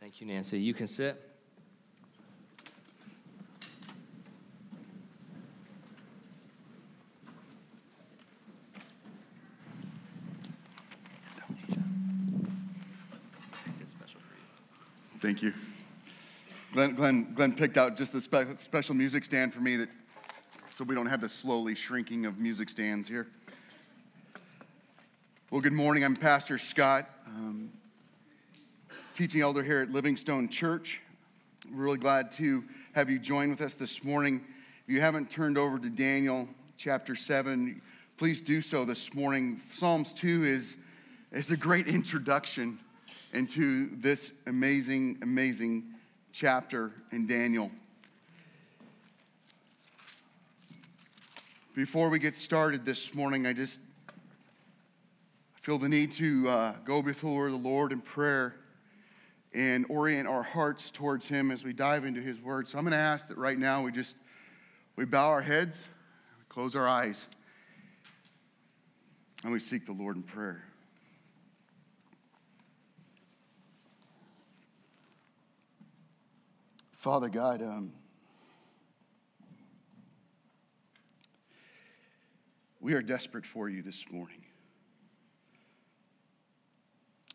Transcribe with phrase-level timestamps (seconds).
[0.00, 0.58] Thank you, Nancy.
[0.58, 1.28] You can sit.
[15.20, 15.52] Thank you.
[16.72, 19.88] Glenn, Glenn, Glenn picked out just the spe- special music stand for me that,
[20.76, 23.26] so we don't have the slowly shrinking of music stands here.
[25.50, 26.04] Well, good morning.
[26.04, 27.70] I'm Pastor Scott, um,
[29.18, 31.00] teaching elder here at Livingstone Church.
[31.74, 34.40] We're really glad to have you join with us this morning.
[34.84, 37.82] If you haven't turned over to Daniel chapter 7,
[38.16, 39.60] please do so this morning.
[39.72, 40.76] Psalms 2 is,
[41.32, 42.78] is a great introduction
[43.32, 45.86] into this amazing, amazing
[46.30, 47.72] chapter in Daniel.
[51.74, 53.80] Before we get started this morning, I just
[55.60, 58.54] feel the need to uh, go before the Lord in prayer
[59.54, 62.68] and orient our hearts towards Him as we dive into His Word.
[62.68, 64.16] So I'm going to ask that right now we just
[64.96, 65.84] we bow our heads,
[66.48, 67.20] close our eyes,
[69.44, 70.64] and we seek the Lord in prayer.
[76.92, 77.92] Father God, um,
[82.80, 84.44] we are desperate for you this morning.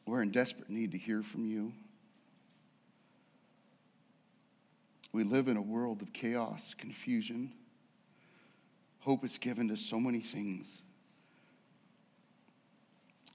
[0.06, 1.72] We're in desperate need to hear from you.
[5.14, 7.54] We live in a world of chaos, confusion.
[9.00, 10.82] Hope is given to so many things,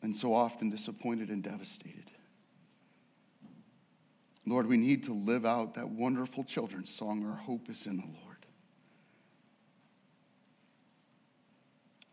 [0.02, 2.10] and so often disappointed and devastated.
[4.44, 8.06] Lord, we need to live out that wonderful children's song, Our Hope is in the
[8.06, 8.46] Lord.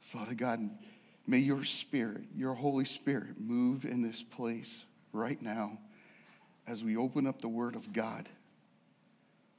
[0.01, 0.69] Father God,
[1.25, 5.79] may your Spirit, your Holy Spirit, move in this place right now
[6.67, 8.29] as we open up the Word of God.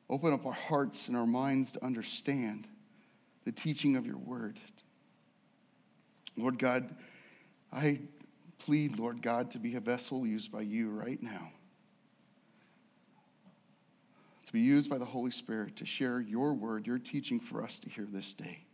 [0.08, 2.68] Open up our hearts and our minds to understand
[3.44, 4.58] the teaching of your Word.
[6.36, 6.94] Lord God,
[7.72, 8.00] I
[8.58, 11.50] plead, Lord God, to be a vessel used by you right now
[14.46, 17.80] to be used by the Holy Spirit to share your word, your teaching for us
[17.80, 18.64] to hear this day.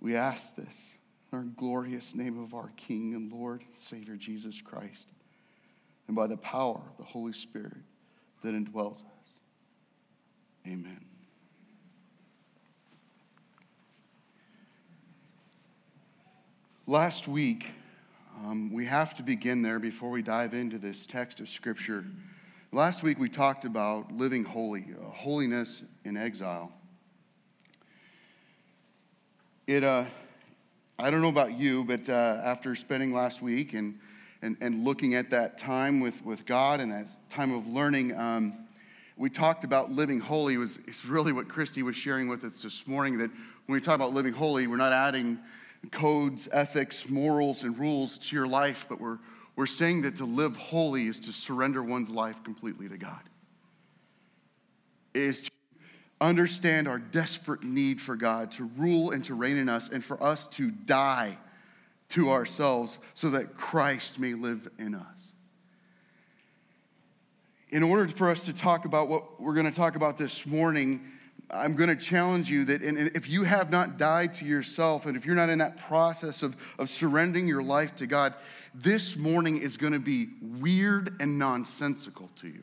[0.00, 0.90] We ask this
[1.32, 5.08] in our glorious name of our King and Lord, Savior Jesus Christ,
[6.08, 7.76] and by the power of the Holy Spirit
[8.42, 9.21] that indwells us.
[10.66, 11.04] Amen.
[16.86, 17.66] Last week,
[18.44, 22.04] um, we have to begin there before we dive into this text of Scripture.
[22.70, 26.72] Last week we talked about living holy, uh, holiness in exile.
[29.66, 30.04] It, uh,
[30.98, 33.98] I don't know about you, but uh, after spending last week and,
[34.42, 38.66] and, and looking at that time with, with God and that time of learning, um,
[39.16, 40.56] we talked about living holy.
[40.56, 43.30] Was, it's really what Christy was sharing with us this morning that
[43.66, 45.38] when we talk about living holy, we're not adding
[45.90, 49.18] codes, ethics, morals, and rules to your life, but we're
[49.54, 53.20] we're saying that to live holy is to surrender one's life completely to God.
[55.14, 55.50] Is to
[56.20, 60.22] understand our desperate need for God to rule and to reign in us, and for
[60.22, 61.36] us to die
[62.10, 65.21] to ourselves so that Christ may live in us.
[67.72, 71.00] In order for us to talk about what we're going to talk about this morning,
[71.50, 75.24] I'm going to challenge you that if you have not died to yourself and if
[75.24, 78.34] you're not in that process of, of surrendering your life to God,
[78.74, 82.62] this morning is going to be weird and nonsensical to you.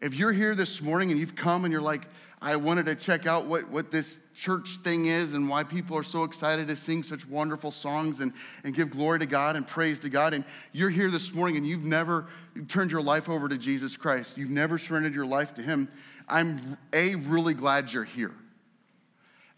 [0.00, 2.06] If you're here this morning and you've come and you're like,
[2.42, 6.02] I wanted to check out what, what this church thing is and why people are
[6.02, 8.32] so excited to sing such wonderful songs and,
[8.64, 10.32] and give glory to God and praise to God.
[10.32, 12.28] And you're here this morning and you've never
[12.66, 15.88] turned your life over to Jesus Christ, you've never surrendered your life to Him.
[16.28, 18.32] I'm A, really glad you're here.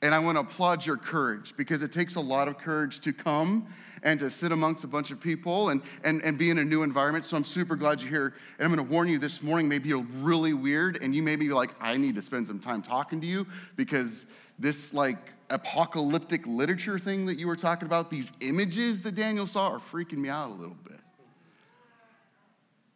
[0.02, 3.12] And I want to applaud your courage because it takes a lot of courage to
[3.12, 3.69] come
[4.02, 6.82] and to sit amongst a bunch of people and, and, and be in a new
[6.82, 7.25] environment.
[7.25, 8.34] So I'm super glad you're here.
[8.58, 11.37] And I'm going to warn you this morning, maybe you're really weird and you may
[11.37, 13.46] be like, I need to spend some time talking to you
[13.76, 14.26] because
[14.58, 15.19] this like
[15.50, 20.19] apocalyptic literature thing that you were talking about, these images that Daniel saw are freaking
[20.19, 20.98] me out a little bit.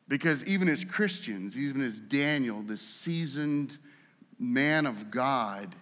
[0.08, 3.78] Because even as Christians, even as Daniel, this seasoned
[4.40, 5.74] man of God,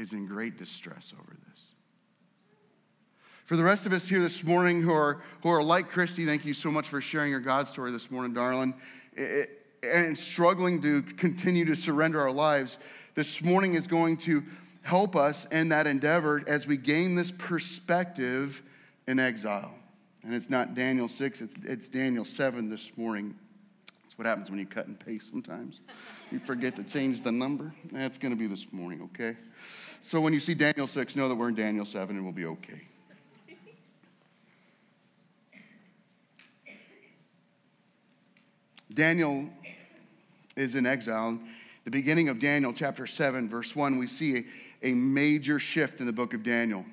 [0.00, 1.60] is in great distress over this.
[3.44, 6.44] For the rest of us here this morning who are, who are like Christy, thank
[6.44, 8.74] you so much for sharing your God story this morning, darling,
[9.82, 12.78] and struggling to continue to surrender our lives.
[13.14, 14.44] This morning is going to
[14.82, 18.62] help us in that endeavor as we gain this perspective
[19.06, 19.74] in exile.
[20.22, 23.34] And it's not Daniel 6, it's, it's Daniel 7 this morning.
[24.04, 25.80] That's what happens when you cut and paste sometimes.
[26.30, 27.74] You forget to change the number.
[27.90, 29.36] That's going to be this morning, okay?
[30.10, 32.46] So when you see Daniel 6, know that we're in Daniel 7 and we'll be
[32.46, 32.82] okay.
[38.92, 39.48] Daniel
[40.56, 41.38] is in exile.
[41.84, 44.38] The beginning of Daniel chapter 7, verse 1, we see
[44.82, 46.84] a, a major shift in the book of Daniel.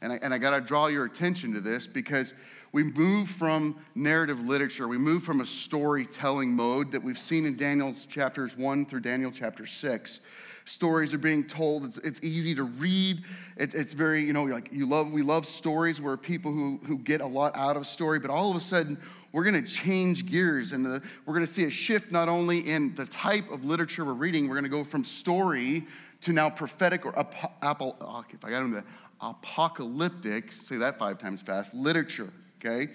[0.00, 2.34] And I, and I got to draw your attention to this because
[2.72, 7.56] we move from narrative literature, we move from a storytelling mode that we've seen in
[7.56, 10.18] Daniel's chapters 1 through Daniel chapter 6
[10.64, 11.84] stories are being told.
[11.84, 13.24] It's, it's easy to read.
[13.56, 16.98] It, it's very, you know, like you love, we love stories where people who, who
[16.98, 18.98] get a lot out of story, but all of a sudden
[19.32, 22.70] we're going to change gears and the, we're going to see a shift not only
[22.70, 25.86] in the type of literature we're reading, we're going to go from story
[26.22, 28.84] to now prophetic or ap- apple, oh, if I got them,
[29.20, 32.92] apocalyptic, say that five times fast, literature, okay?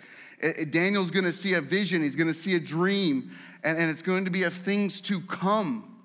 [0.70, 3.32] Daniel's going to see a vision, he's going to see a dream,
[3.64, 5.97] and, and it's going to be of things to come.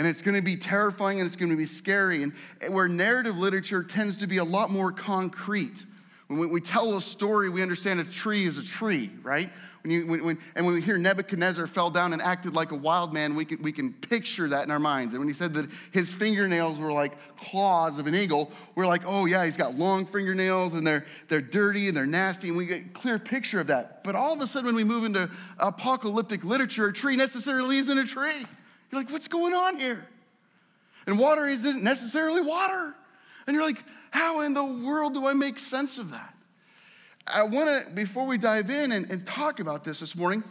[0.00, 2.22] And it's going to be terrifying and it's going to be scary.
[2.22, 2.32] And
[2.70, 5.84] where narrative literature tends to be a lot more concrete.
[6.28, 9.50] When we tell a story, we understand a tree is a tree, right?
[9.82, 12.76] When you, when, when, and when we hear Nebuchadnezzar fell down and acted like a
[12.76, 15.12] wild man, we can, we can picture that in our minds.
[15.12, 19.02] And when he said that his fingernails were like claws of an eagle, we're like,
[19.04, 22.48] oh, yeah, he's got long fingernails and they're, they're dirty and they're nasty.
[22.48, 24.02] And we get a clear picture of that.
[24.02, 27.98] But all of a sudden, when we move into apocalyptic literature, a tree necessarily isn't
[27.98, 28.46] a tree.
[28.90, 30.06] You're like, what's going on here?
[31.06, 32.94] And water isn't necessarily water.
[33.46, 36.34] And you're like, how in the world do I make sense of that?
[37.26, 40.42] I want to, before we dive in and, and, talk about this this morning,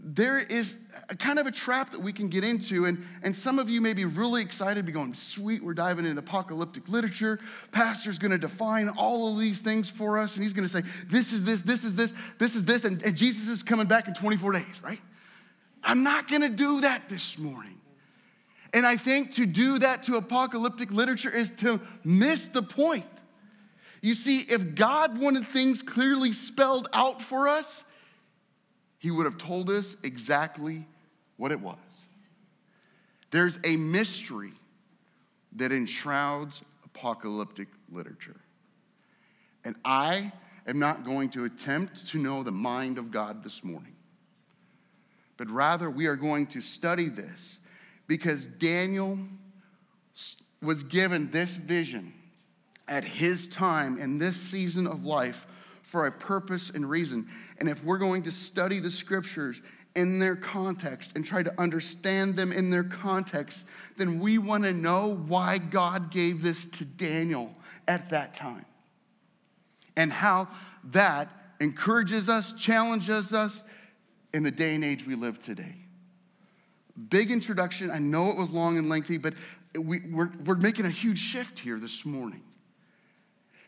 [0.00, 0.74] there is
[1.08, 2.84] a kind of a trap that we can get into.
[2.84, 6.18] And, and some of you may be really excited, be going, sweet, we're diving into
[6.18, 7.40] apocalyptic literature.
[7.72, 10.34] Pastor's going to define all of these things for us.
[10.34, 12.84] And he's going to say, this is this, this is this, this is this.
[12.84, 15.00] And, and Jesus is coming back in 24 days, right?
[15.82, 17.77] I'm not going to do that this morning.
[18.74, 23.06] And I think to do that to apocalyptic literature is to miss the point.
[24.02, 27.82] You see, if God wanted things clearly spelled out for us,
[28.98, 30.86] He would have told us exactly
[31.36, 31.76] what it was.
[33.30, 34.52] There's a mystery
[35.56, 38.40] that enshrouds apocalyptic literature.
[39.64, 40.32] And I
[40.66, 43.96] am not going to attempt to know the mind of God this morning,
[45.36, 47.58] but rather we are going to study this
[48.08, 49.18] because Daniel
[50.60, 52.12] was given this vision
[52.88, 55.46] at his time in this season of life
[55.82, 57.28] for a purpose and reason.
[57.58, 59.62] And if we're going to study the scriptures
[59.94, 63.64] in their context and try to understand them in their context,
[63.96, 67.54] then we want to know why God gave this to Daniel
[67.86, 68.66] at that time
[69.96, 70.48] and how
[70.84, 71.28] that
[71.60, 73.62] encourages us, challenges us
[74.32, 75.74] in the day and age we live today.
[77.08, 77.90] Big introduction.
[77.90, 79.34] I know it was long and lengthy, but
[79.74, 82.42] we, we're, we're making a huge shift here this morning.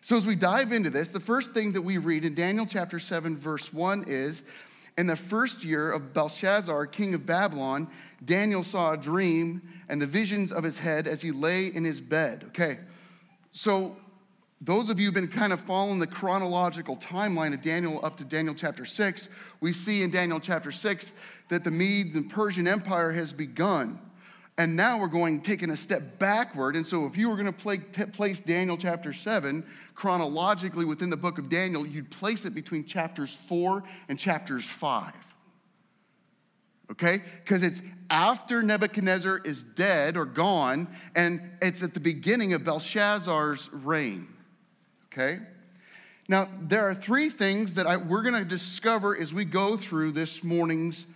[0.03, 2.99] So, as we dive into this, the first thing that we read in Daniel chapter
[2.99, 4.43] 7, verse 1 is
[4.97, 7.87] In the first year of Belshazzar, king of Babylon,
[8.25, 9.61] Daniel saw a dream
[9.91, 12.45] and the visions of his head as he lay in his bed.
[12.49, 12.79] Okay,
[13.53, 13.97] so
[14.61, 18.25] those of you who've been kind of following the chronological timeline of Daniel up to
[18.25, 19.29] Daniel chapter 6,
[19.61, 21.13] we see in Daniel chapter 6
[21.49, 23.99] that the Medes and Persian Empire has begun.
[24.59, 26.77] And now we're going taking a step backward.
[26.77, 29.65] And so, if you were going to play, t- place Daniel chapter 7
[29.95, 35.15] chronologically within the book of Daniel, you'd place it between chapters 4 and chapters 5.
[36.93, 37.23] okay?
[37.43, 43.71] Because it's after Nebuchadnezzar is dead or gone, and it's at the beginning of Belshazzar's
[43.73, 44.29] reign,
[45.13, 45.41] okay?
[46.29, 50.13] Now, there are three things that I, we're going to discover as we go through
[50.13, 51.07] this morning's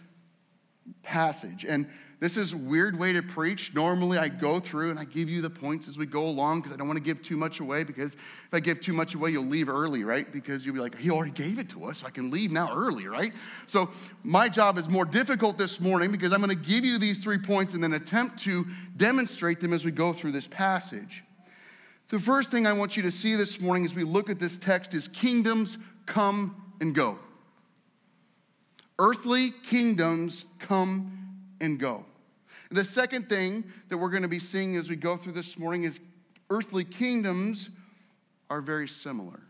[1.03, 1.65] passage.
[1.65, 1.87] And
[2.21, 3.75] this is a weird way to preach.
[3.75, 6.73] Normally, I go through and I give you the points as we go along because
[6.73, 7.85] I don't want to give too much away.
[7.85, 10.31] Because if I give too much away, you'll leave early, right?
[10.33, 12.75] Because you'll be like, he already gave it to us, so I can leave now
[12.75, 13.33] early, right?
[13.67, 13.91] So,
[14.23, 17.39] my job is more difficult this morning because I'm going to give you these three
[17.39, 21.25] points and then attempt to demonstrate them as we go through this passage.
[22.15, 24.57] The first thing I want you to see this morning as we look at this
[24.57, 27.19] text is kingdoms come and go.
[29.01, 32.07] Earthly kingdoms come and go.
[32.71, 35.83] The second thing that we're going to be seeing as we go through this morning
[35.83, 35.99] is
[36.51, 37.69] earthly kingdoms
[38.49, 39.41] are very similar.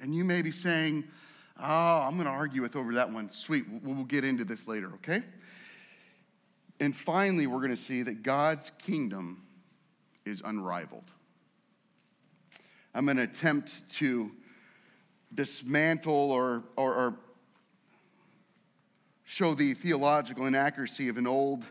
[0.00, 1.04] And you may be saying,
[1.60, 3.30] Oh, I'm going to argue with over that one.
[3.30, 3.66] Sweet.
[3.82, 5.24] We'll get into this later, okay?
[6.80, 9.43] And finally, we're going to see that God's kingdom
[10.24, 11.10] is unrivaled.
[12.94, 14.30] I'm going to attempt to
[15.34, 17.14] dismantle or, or, or
[19.24, 21.64] show the theological inaccuracy of an old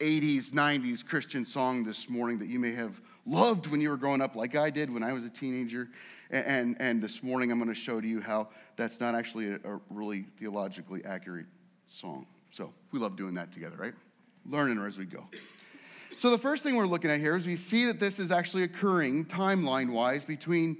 [0.00, 4.20] 80s, 90s Christian song this morning that you may have loved when you were growing
[4.20, 5.88] up, like I did when I was a teenager.
[6.30, 9.56] And, and this morning I'm going to show to you how that's not actually a,
[9.64, 11.46] a really theologically accurate
[11.88, 12.26] song.
[12.50, 13.94] So we love doing that together, right?
[14.44, 15.24] Learning as we go.
[16.18, 18.64] So the first thing we're looking at here is we see that this is actually
[18.64, 20.78] occurring timeline wise between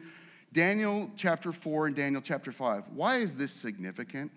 [0.53, 2.83] Daniel chapter 4 and Daniel chapter 5.
[2.93, 4.33] Why is this significant?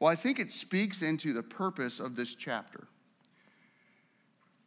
[0.00, 2.88] Well, I think it speaks into the purpose of this chapter.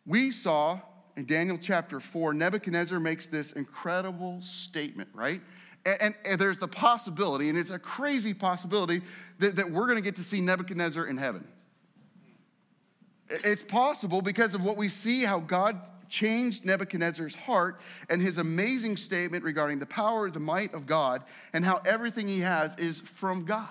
[0.06, 0.80] We saw
[1.18, 5.42] in Daniel chapter 4, Nebuchadnezzar makes this incredible statement, right?
[5.86, 9.02] And, and, and there's the possibility, and it's a crazy possibility,
[9.40, 11.46] that, that we're going to get to see Nebuchadnezzar in heaven.
[13.30, 18.98] It's possible because of what we see how God changed Nebuchadnezzar's heart and his amazing
[18.98, 23.46] statement regarding the power, the might of God, and how everything he has is from
[23.46, 23.68] God.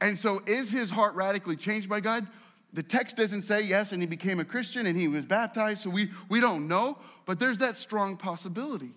[0.00, 2.26] And so, is his heart radically changed by God?
[2.72, 5.90] The text doesn't say yes, and he became a Christian and he was baptized, so
[5.90, 8.92] we, we don't know, but there's that strong possibility.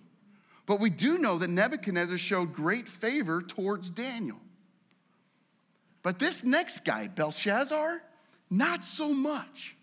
[0.66, 4.38] But we do know that Nebuchadnezzar showed great favor towards Daniel.
[6.02, 8.02] But this next guy, Belshazzar,
[8.50, 9.76] not so much.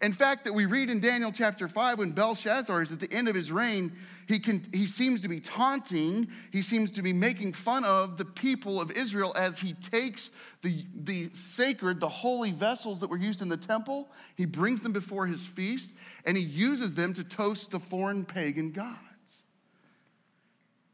[0.00, 3.26] In fact, that we read in Daniel chapter 5 when Belshazzar is at the end
[3.26, 3.92] of his reign,
[4.28, 8.24] he, can, he seems to be taunting, he seems to be making fun of the
[8.24, 10.30] people of Israel as he takes
[10.62, 14.92] the, the sacred, the holy vessels that were used in the temple, he brings them
[14.92, 15.90] before his feast,
[16.24, 19.07] and he uses them to toast the foreign pagan gods.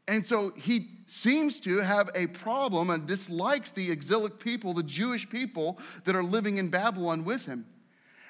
[0.07, 5.27] And so he seems to have a problem and dislikes the exilic people, the Jewish
[5.29, 7.65] people that are living in Babylon with him.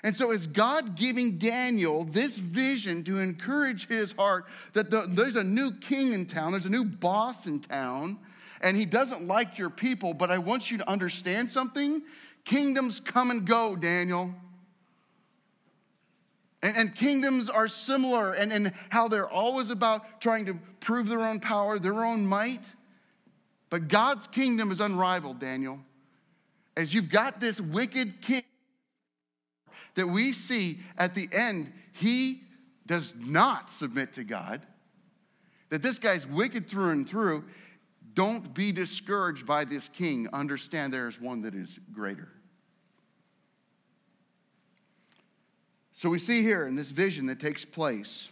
[0.04, 5.36] And so, is God giving Daniel this vision to encourage his heart that the, there's
[5.36, 8.20] a new king in town, there's a new boss in town,
[8.62, 12.04] and he doesn't like your people, but I want you to understand something?
[12.44, 14.36] Kingdoms come and go, Daniel.
[16.66, 21.22] And, and kingdoms are similar, and, and how they're always about trying to prove their
[21.22, 22.74] own power, their own might.
[23.70, 25.80] But God's kingdom is unrivaled, Daniel.
[26.76, 28.42] As you've got this wicked king
[29.94, 32.42] that we see at the end, he
[32.88, 34.66] does not submit to God,
[35.70, 37.44] that this guy's wicked through and through.
[38.16, 40.28] Don't be discouraged by this king.
[40.34, 42.30] Understand there is one that is greater.
[45.96, 48.30] So we see here in this vision that takes place,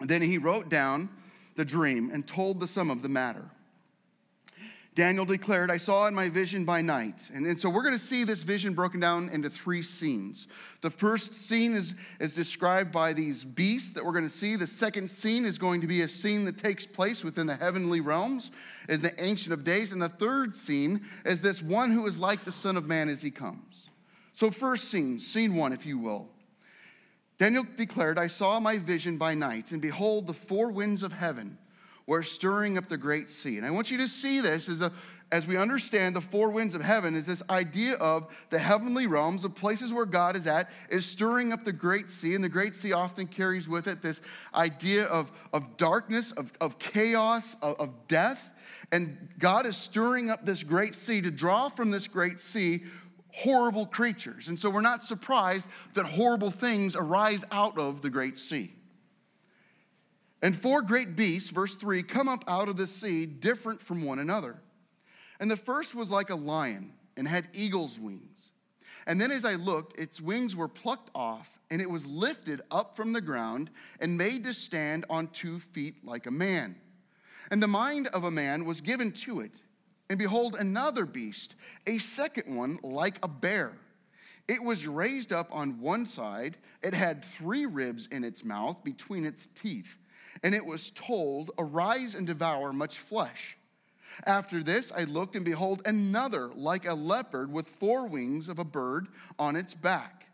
[0.00, 1.08] then he wrote down
[1.56, 3.44] the dream and told the sum of the matter.
[4.94, 7.28] Daniel declared, I saw in my vision by night.
[7.34, 10.46] And, and so we're going to see this vision broken down into three scenes.
[10.80, 14.54] The first scene is, is described by these beasts that we're going to see.
[14.54, 18.00] The second scene is going to be a scene that takes place within the heavenly
[18.00, 18.52] realms
[18.88, 19.90] in the Ancient of Days.
[19.90, 23.20] And the third scene is this one who is like the Son of Man as
[23.20, 23.88] he comes.
[24.32, 26.28] So, first scene, scene one, if you will.
[27.38, 31.58] Daniel declared, I saw my vision by night, and behold, the four winds of heaven
[32.06, 33.56] were stirring up the great sea.
[33.56, 34.92] And I want you to see this as, a,
[35.32, 39.42] as we understand the four winds of heaven is this idea of the heavenly realms,
[39.42, 42.34] the places where God is at, is stirring up the great sea.
[42.34, 44.20] And the great sea often carries with it this
[44.54, 48.52] idea of, of darkness, of, of chaos, of, of death.
[48.92, 52.84] And God is stirring up this great sea to draw from this great sea
[53.36, 54.48] horrible creatures.
[54.48, 58.72] And so we're not surprised that horrible things arise out of the great sea.
[60.40, 64.20] And four great beasts, verse 3, come up out of the sea, different from one
[64.20, 64.56] another.
[65.38, 68.52] And the first was like a lion and had eagle's wings.
[69.06, 72.96] And then as I looked, its wings were plucked off, and it was lifted up
[72.96, 76.76] from the ground and made to stand on two feet like a man.
[77.50, 79.60] And the mind of a man was given to it.
[80.08, 83.72] And behold, another beast, a second one like a bear.
[84.48, 89.24] It was raised up on one side, it had three ribs in its mouth between
[89.24, 89.98] its teeth,
[90.44, 93.56] and it was told, Arise and devour much flesh.
[94.24, 98.64] After this, I looked, and behold, another like a leopard with four wings of a
[98.64, 99.08] bird
[99.38, 100.26] on its back.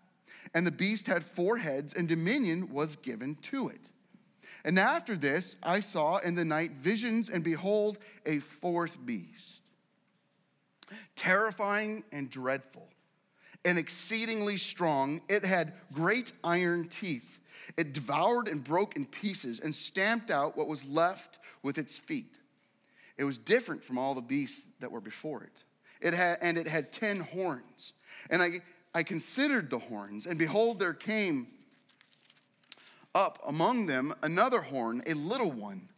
[0.54, 3.88] And the beast had four heads, and dominion was given to it.
[4.64, 9.61] And after this, I saw in the night visions, and behold, a fourth beast,
[11.16, 12.88] terrifying and dreadful,
[13.64, 15.20] and exceedingly strong.
[15.28, 17.38] It had great iron teeth.
[17.76, 22.38] It devoured and broke in pieces, and stamped out what was left with its feet.
[23.16, 25.64] It was different from all the beasts that were before it.
[26.00, 27.92] It had, and it had ten horns.
[28.30, 28.60] And I,
[28.94, 31.46] I considered the horns, and behold, there came
[33.14, 35.88] up among them another horn, a little one,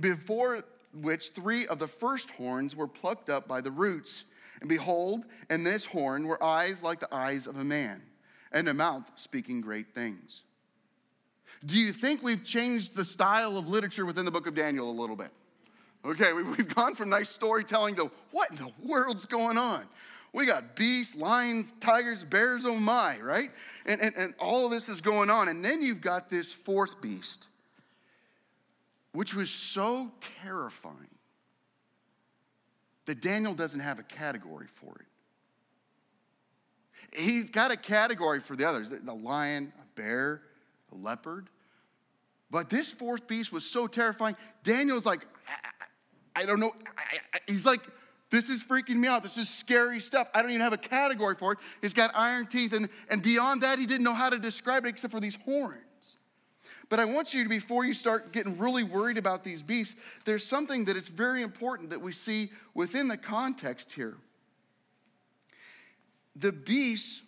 [0.00, 4.24] before which three of the first horns were plucked up by the roots.
[4.64, 8.00] And behold, in this horn were eyes like the eyes of a man,
[8.50, 10.40] and a mouth speaking great things.
[11.66, 14.98] Do you think we've changed the style of literature within the book of Daniel a
[14.98, 15.32] little bit?
[16.02, 19.84] Okay, we've gone from nice storytelling to what in the world's going on?
[20.32, 23.50] We got beasts, lions, tigers, bears, oh my, right?
[23.84, 25.48] And, and, and all of this is going on.
[25.48, 27.48] And then you've got this fourth beast,
[29.12, 30.10] which was so
[30.42, 31.13] terrifying
[33.06, 35.06] that Daniel doesn't have a category for it.
[37.20, 40.42] He's got a category for the others the lion, a bear,
[40.92, 41.48] a leopard.
[42.50, 44.36] But this fourth beast was so terrifying.
[44.62, 45.26] Daniel's like,
[46.36, 46.72] I, don't know.
[47.46, 47.80] He's like,
[48.30, 49.22] this is freaking me out.
[49.22, 50.28] This is scary stuff.
[50.34, 51.58] I don't even have a category for it.
[51.80, 54.88] He's got iron teeth, and, and beyond that, he didn't know how to describe it
[54.88, 55.82] except for these horns.
[56.94, 60.46] But I want you to, before you start getting really worried about these beasts, there's
[60.46, 64.14] something that it's very important that we see within the context here.
[66.36, 67.22] The beasts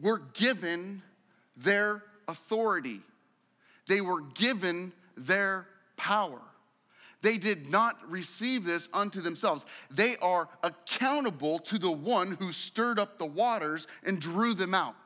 [0.00, 1.02] were given
[1.54, 3.02] their authority,
[3.86, 5.66] they were given their
[5.98, 6.40] power.
[7.20, 9.66] They did not receive this unto themselves.
[9.90, 14.96] They are accountable to the one who stirred up the waters and drew them out.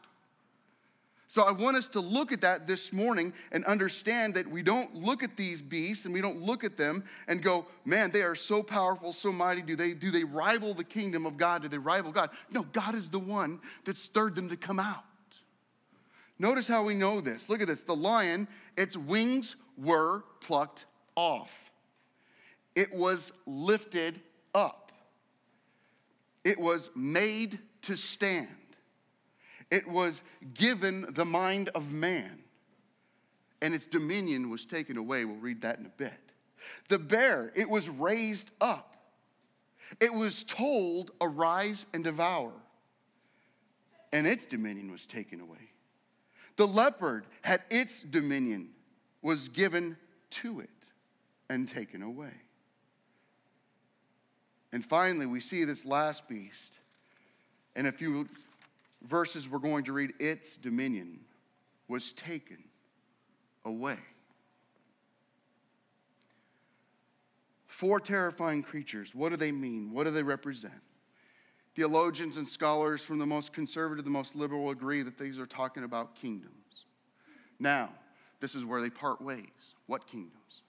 [1.33, 4.95] So I want us to look at that this morning and understand that we don't
[4.95, 8.35] look at these beasts and we don't look at them and go, man, they are
[8.35, 9.63] so powerful, so mighty.
[9.63, 11.63] Do they, do they rival the kingdom of God?
[11.63, 12.29] Do they rival God?
[12.51, 15.05] No, God is the one that stirred them to come out.
[16.39, 17.49] Notice how we know this.
[17.49, 17.83] Look at this.
[17.83, 20.85] The lion, its wings were plucked
[21.17, 21.73] off
[22.75, 24.21] it was lifted
[24.55, 24.93] up,
[26.45, 28.49] it was made to stand,
[29.73, 30.21] it was
[30.53, 32.39] given the mind of man,
[33.63, 35.25] and its dominion was taken away.
[35.25, 36.13] We'll read that in a bit.
[36.91, 38.97] The bear, it was raised up.
[39.99, 42.53] It was told, Arise and devour,
[44.13, 45.71] and its dominion was taken away.
[46.57, 48.69] The leopard had its dominion
[49.23, 49.97] was given
[50.31, 50.69] to it
[51.49, 52.35] and taken away.
[54.71, 56.73] And finally, we see this last beast.
[57.75, 58.29] And if few
[59.09, 61.21] verses, we're going to read its dominion
[61.89, 62.59] was taken
[63.65, 63.99] away.
[67.67, 69.15] Four terrifying creatures.
[69.15, 69.93] What do they mean?
[69.93, 70.73] What do they represent?
[71.75, 75.47] Theologians and scholars from the most conservative to the most liberal agree that these are
[75.47, 76.85] talking about kingdoms.
[77.59, 77.91] Now,
[78.41, 79.47] this is where they part ways.
[79.87, 80.63] What kingdoms?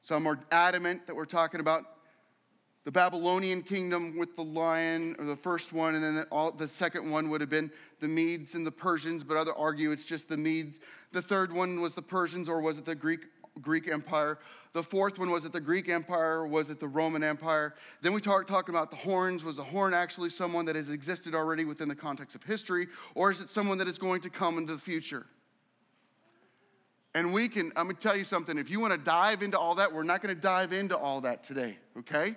[0.00, 1.84] Some are adamant that we're talking about
[2.84, 7.10] the Babylonian kingdom with the lion, or the first one, and then all, the second
[7.10, 7.70] one would have been
[8.00, 10.80] the Medes and the Persians, but others argue it's just the Medes.
[11.12, 13.20] The third one was the Persians, or was it the Greek,
[13.62, 14.38] Greek Empire?
[14.74, 17.74] The fourth one was it the Greek Empire, or was it the Roman Empire?
[18.02, 19.44] Then we talk, talk about the horns.
[19.44, 23.30] Was the horn actually someone that has existed already within the context of history, or
[23.30, 25.24] is it someone that is going to come into the future?
[27.14, 29.90] And we can, I'm gonna tell you something, if you wanna dive into all that,
[29.90, 32.34] we're not gonna dive into all that today, okay?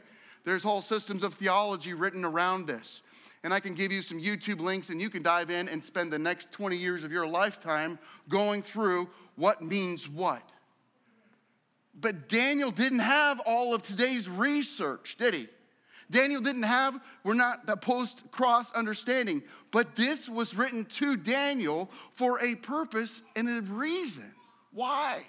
[0.48, 3.02] There's whole systems of theology written around this.
[3.44, 6.10] And I can give you some YouTube links, and you can dive in and spend
[6.10, 10.42] the next 20 years of your lifetime going through what means what.
[12.00, 15.50] But Daniel didn't have all of today's research, did he?
[16.10, 21.92] Daniel didn't have, we're not the post cross understanding, but this was written to Daniel
[22.14, 24.32] for a purpose and a reason.
[24.72, 25.24] Why?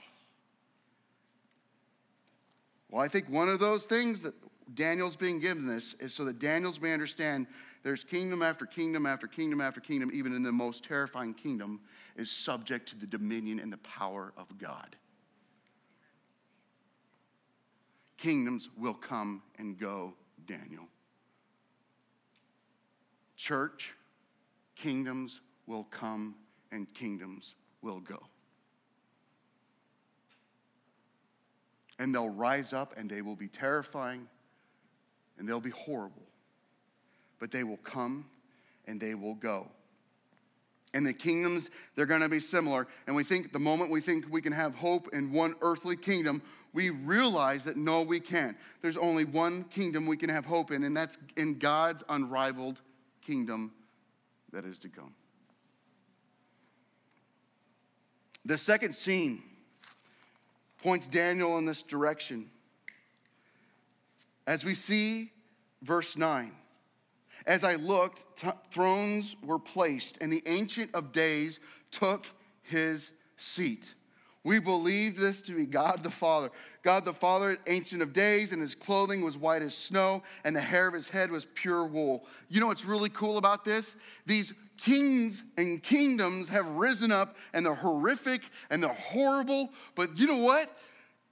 [2.89, 4.35] Well, I think one of those things that
[4.75, 7.47] Daniel's being given this is so that Daniel's may understand
[7.83, 11.81] there's kingdom after kingdom after kingdom after kingdom, even in the most terrifying kingdom,
[12.17, 14.97] is subject to the dominion and the power of God.
[18.19, 20.13] Kingdoms will come and go,
[20.47, 20.85] Daniel.
[23.37, 23.95] Church,
[24.75, 26.35] kingdoms will come
[26.73, 28.19] and kingdoms will go.
[32.01, 34.29] And they'll rise up and they will be terrifying
[35.39, 36.23] and they'll be horrible.
[37.39, 38.27] But they will come
[38.87, 39.69] and they will go.
[40.95, 42.87] And the kingdoms, they're going to be similar.
[43.07, 46.43] And we think the moment we think we can have hope in one earthly kingdom,
[46.73, 48.57] we realize that no, we can't.
[48.81, 52.81] There's only one kingdom we can have hope in, and that's in God's unrivaled
[53.21, 53.73] kingdom
[54.53, 55.15] that is to come.
[58.45, 59.43] The second scene
[60.83, 62.51] points Daniel in this direction.
[64.49, 65.31] As we see
[65.83, 66.51] verse 9,
[67.47, 72.25] as I looked, t- thrones were placed, and the Ancient of Days took
[72.63, 73.93] his seat.
[74.45, 76.51] We believe this to be God the Father.
[76.83, 80.63] God the Father, Ancient of Days, and his clothing was white as snow, and the
[80.63, 82.25] hair of his head was pure wool.
[82.49, 83.97] You know what's really cool about this?
[84.25, 90.27] These kings and kingdoms have risen up, and they're horrific and they're horrible, but you
[90.27, 90.75] know what?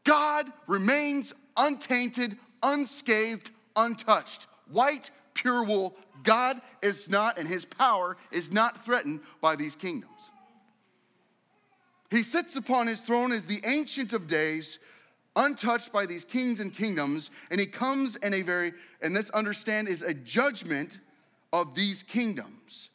[0.05, 4.47] God remains untainted, unscathed, untouched.
[4.71, 5.97] White, pure wool.
[6.23, 10.13] God is not, and his power is not threatened by these kingdoms.
[12.11, 14.79] He sits upon his throne as the ancient of days,
[15.35, 19.89] untouched by these kings and kingdoms, and he comes in a very, and this understand
[19.89, 20.99] is a judgment
[21.53, 22.91] of these kingdoms.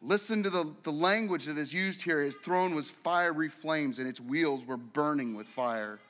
[0.00, 2.20] Listen to the, the language that is used here.
[2.20, 6.00] His throne was fiery flames, and its wheels were burning with fire.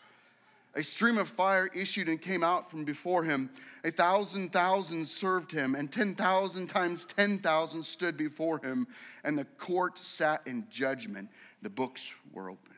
[0.74, 3.50] A stream of fire issued and came out from before him.
[3.84, 8.86] A thousand thousand served him, and 10,000 times 10,000 stood before him.
[9.22, 11.28] And the court sat in judgment.
[11.60, 12.68] The books were opened.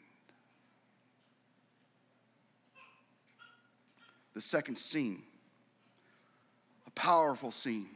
[4.35, 5.23] The second scene,
[6.89, 7.87] a powerful scene.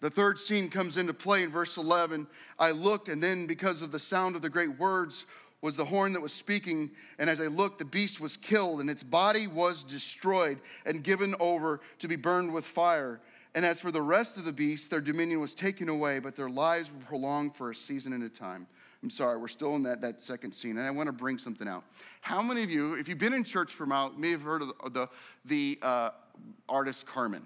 [0.00, 2.26] The third scene comes into play in verse 11.
[2.58, 5.26] I looked, and then because of the sound of the great words,
[5.62, 6.90] was the horn that was speaking.
[7.18, 11.34] And as I looked, the beast was killed, and its body was destroyed and given
[11.40, 13.20] over to be burned with fire.
[13.54, 16.50] And as for the rest of the beasts, their dominion was taken away, but their
[16.50, 18.66] lives were prolonged for a season and a time.
[19.02, 21.66] I'm sorry, we're still in that, that second scene, and I want to bring something
[21.66, 21.84] out.
[22.20, 24.62] How many of you, if you've been in church for a while, may have heard
[24.62, 25.08] of the,
[25.46, 26.10] the, uh,
[26.68, 27.42] artist Carmen?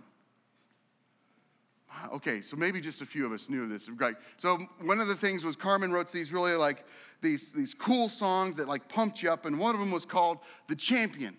[2.13, 3.89] Okay, so maybe just a few of us knew this.
[3.89, 4.17] Right.
[4.37, 6.85] So one of the things was Carmen wrote these really like
[7.25, 10.39] these, these cool songs that like pumped you up, and one of them was called
[10.69, 11.37] The Champion.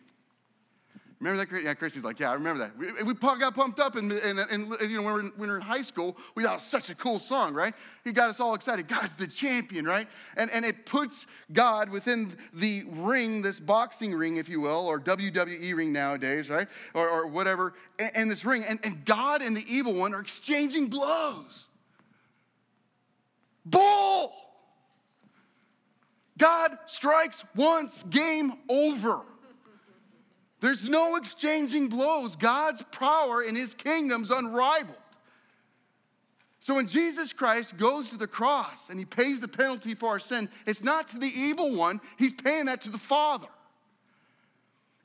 [1.21, 1.63] Remember that?
[1.63, 2.78] Yeah, Chrissy's like, yeah, I remember that.
[2.78, 5.41] We, we got pumped up, and, and, and, you know, when we, were in, when
[5.41, 7.74] we were in high school, we thought it was such a cool song, right?
[8.04, 8.89] He got us all excited.
[8.89, 10.10] God's the champion, right?
[10.36, 15.00] And, and it puts God within the ring, this boxing ring, if you will, or
[15.00, 16.67] WWE ring nowadays, right?
[16.93, 18.63] Or, or whatever, and, and this ring.
[18.67, 21.65] And, and God and the evil one are exchanging blows.
[23.65, 24.44] Bull!
[26.38, 29.21] God strikes once, game over.
[30.62, 32.36] There's no exchanging blows.
[32.36, 34.98] God's power in his kingdom's unrivaled.
[36.60, 40.19] So when Jesus Christ goes to the cross and he pays the penalty for our
[40.19, 43.48] sin, it's not to the evil one, he's paying that to the Father.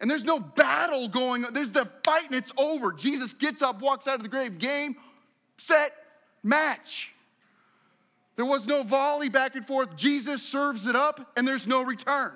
[0.01, 1.53] And there's no battle going on.
[1.53, 2.93] There's the fight and it's over.
[2.93, 4.97] Jesus gets up, walks out of the grave, game,
[5.59, 5.93] set,
[6.43, 7.13] match.
[8.37, 9.97] There was no volley back and forth.
[9.97, 12.33] Jesus serves it up, and there's no return.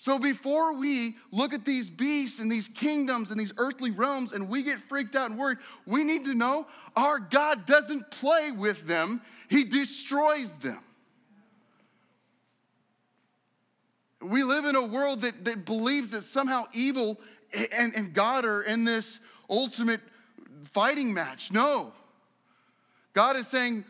[0.00, 4.48] So before we look at these beasts and these kingdoms and these earthly realms and
[4.48, 8.86] we get freaked out and worried, we need to know our God doesn't play with
[8.86, 10.80] them, He destroys them.
[14.22, 17.20] We live in a world that, that believes that somehow evil
[17.52, 19.18] and, and God are in this
[19.50, 20.00] ultimate
[20.72, 21.52] fighting match.
[21.52, 21.92] No.
[23.12, 23.84] God is saying,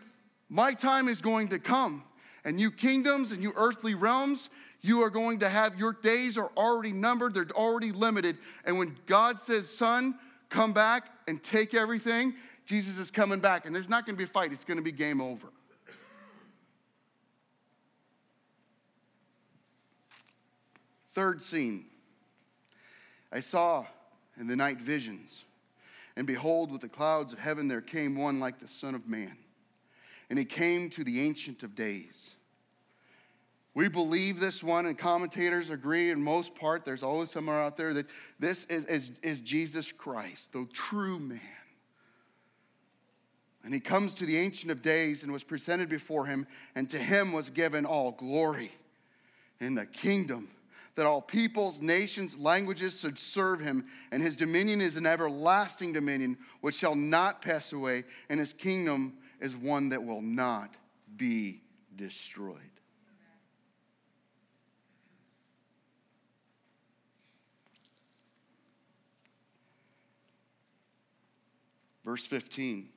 [0.48, 2.02] my time is going to come,
[2.44, 4.48] and you kingdoms and you earthly realms,
[4.82, 8.38] you are going to have your days are already numbered, they're already limited.
[8.64, 12.34] And when God says, Son, come back and take everything,
[12.66, 14.84] Jesus is coming back, and there's not going to be a fight, it's going to
[14.84, 15.48] be game over.
[21.12, 21.86] Third scene
[23.32, 23.84] I saw
[24.38, 25.44] in the night visions,
[26.16, 29.36] and behold, with the clouds of heaven there came one like the Son of Man
[30.30, 32.30] and he came to the Ancient of Days.
[33.74, 36.84] We believe this one, and commentators agree in most part.
[36.84, 38.06] There's always somewhere out there that
[38.38, 41.40] this is, is, is Jesus Christ, the true man.
[43.64, 46.98] And he comes to the Ancient of Days and was presented before him, and to
[46.98, 48.72] him was given all glory
[49.60, 50.48] in the kingdom,
[50.96, 53.86] that all peoples, nations, languages should serve him.
[54.10, 59.14] And his dominion is an everlasting dominion which shall not pass away, and his kingdom
[59.40, 60.74] is one that will not
[61.16, 61.62] be
[61.96, 62.58] destroyed.
[72.04, 72.88] Verse 15.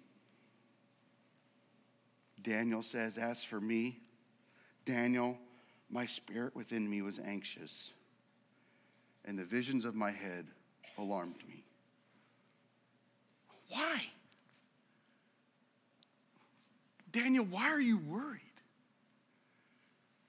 [2.41, 4.01] Daniel says, As for me,
[4.85, 5.37] Daniel,
[5.89, 7.91] my spirit within me was anxious,
[9.25, 10.47] and the visions of my head
[10.97, 11.63] alarmed me.
[13.69, 14.01] Why?
[17.11, 18.41] Daniel, why are you worried?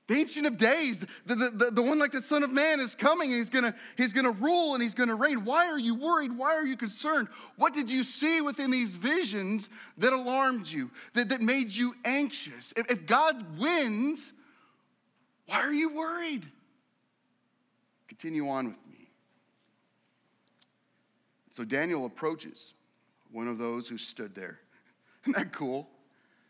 [0.07, 3.31] The Ancient of Days, the, the, the, one like the Son of Man is coming.
[3.31, 5.47] He's gonna, he's gonna rule and he's gonna reign.
[5.47, 6.37] Why are you worried?
[6.37, 7.29] Why are you concerned?
[7.57, 12.75] What did you see within these visions that alarmed you, that, that made you anxious?
[12.77, 14.35] If, if God wins,
[15.47, 16.47] why are you worried?
[18.09, 19.09] Continue on with me.
[21.51, 22.75] So Daniel approaches
[23.31, 24.61] one of those who stood there.
[25.25, 25.89] Isn't that cool?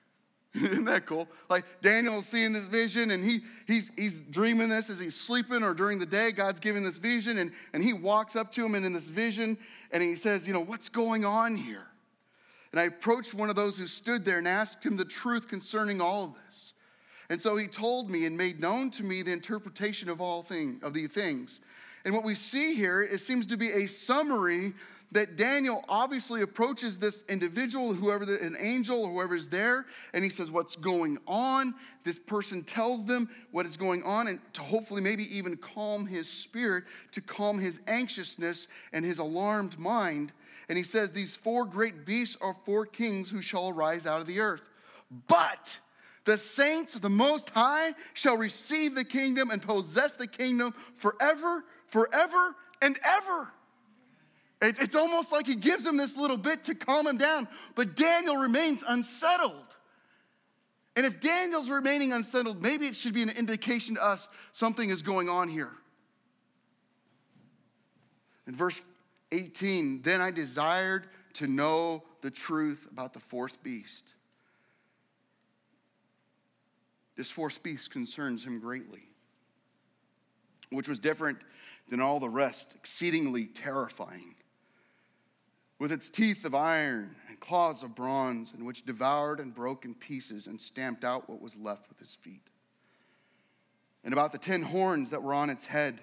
[0.54, 1.28] Isn't that cool?
[1.50, 5.74] Like Daniel's seeing this vision and he, he's, he's dreaming this as he's sleeping or
[5.74, 6.30] during the day.
[6.30, 9.58] God's giving this vision and, and he walks up to him and in this vision
[9.90, 11.86] and he says, You know, what's going on here?
[12.70, 16.00] And I approached one of those who stood there and asked him the truth concerning
[16.00, 16.73] all of this.
[17.34, 20.78] And so he told me and made known to me the interpretation of all thing,
[20.84, 21.58] of the things.
[22.04, 24.72] And what we see here, it seems to be a summary
[25.10, 30.30] that Daniel obviously approaches this individual, whoever, the, an angel, whoever is there, and he
[30.30, 31.74] says, What's going on?
[32.04, 36.30] This person tells them what is going on, and to hopefully maybe even calm his
[36.30, 40.30] spirit, to calm his anxiousness and his alarmed mind.
[40.68, 44.28] And he says, These four great beasts are four kings who shall arise out of
[44.28, 44.62] the earth.
[45.26, 45.80] But
[46.24, 51.64] the saints of the Most High shall receive the kingdom and possess the kingdom forever,
[51.88, 53.50] forever, and ever.
[54.62, 58.36] It's almost like he gives him this little bit to calm him down, but Daniel
[58.36, 59.52] remains unsettled.
[60.96, 65.02] And if Daniel's remaining unsettled, maybe it should be an indication to us something is
[65.02, 65.72] going on here.
[68.46, 68.80] In verse
[69.32, 74.04] 18, then I desired to know the truth about the fourth beast.
[77.16, 79.08] This fourth beast concerns him greatly,
[80.70, 81.38] which was different
[81.88, 84.34] than all the rest, exceedingly terrifying
[85.78, 89.94] with its teeth of iron and claws of bronze, and which devoured and broke in
[89.94, 92.48] pieces and stamped out what was left with his feet.
[94.04, 96.00] And about the ten horns that were on its head,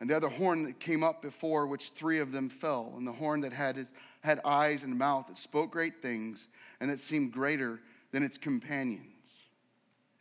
[0.00, 3.12] and the other horn that came up before, which three of them fell, and the
[3.12, 6.48] horn that had, his, had eyes and mouth that spoke great things,
[6.80, 9.11] and that seemed greater than its companions.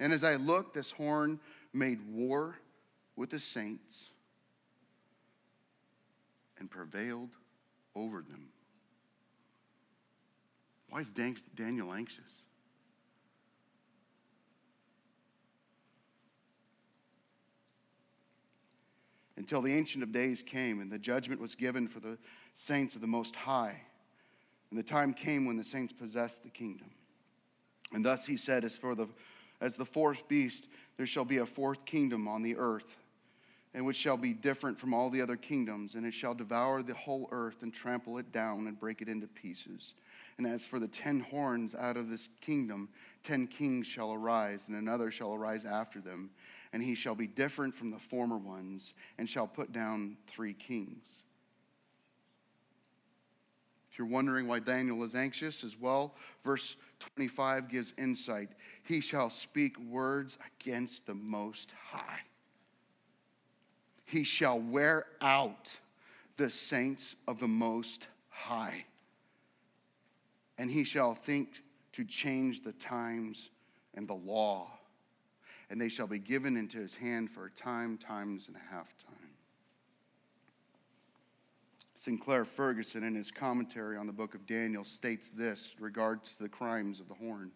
[0.01, 1.39] And as I looked, this horn
[1.73, 2.57] made war
[3.15, 4.09] with the saints
[6.57, 7.29] and prevailed
[7.95, 8.49] over them.
[10.89, 11.11] Why is
[11.55, 12.25] Daniel anxious?
[19.37, 22.17] Until the Ancient of Days came and the judgment was given for the
[22.55, 23.79] saints of the Most High.
[24.71, 26.89] And the time came when the saints possessed the kingdom.
[27.93, 29.07] And thus he said, as for the
[29.61, 32.97] as the fourth beast, there shall be a fourth kingdom on the earth,
[33.73, 36.93] and which shall be different from all the other kingdoms, and it shall devour the
[36.95, 39.93] whole earth and trample it down and break it into pieces.
[40.37, 42.89] And as for the ten horns out of this kingdom,
[43.23, 46.31] ten kings shall arise, and another shall arise after them,
[46.73, 51.05] and he shall be different from the former ones, and shall put down three kings.
[53.91, 58.49] If you're wondering why Daniel is anxious as well, verse 25 gives insight.
[58.83, 62.19] He shall speak words against the Most High.
[64.05, 65.75] He shall wear out
[66.37, 68.85] the saints of the Most High
[70.61, 73.49] and he shall think to change the times
[73.95, 74.69] and the law,
[75.71, 78.93] and they shall be given into his hand for a time, times, and a half
[79.03, 79.20] time.
[82.03, 86.49] Sinclair Ferguson, in his commentary on the book of Daniel, states this regards to the
[86.49, 87.51] crimes of the horn.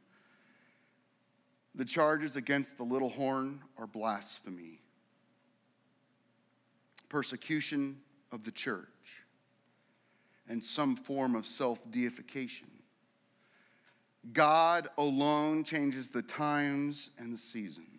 [1.73, 4.81] The charges against the little horn are blasphemy,
[7.09, 7.97] persecution
[8.31, 9.23] of the church,
[10.47, 12.67] and some form of self deification.
[14.31, 17.94] God alone changes the times and the seasons.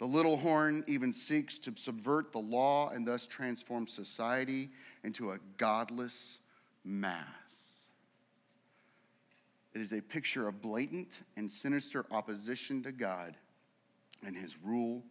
[0.00, 4.70] The little horn even seeks to subvert the law and thus transform society
[5.04, 6.38] into a godless
[6.84, 7.26] mass.
[9.74, 13.36] It is a picture of blatant and sinister opposition to God
[14.26, 15.02] and his rule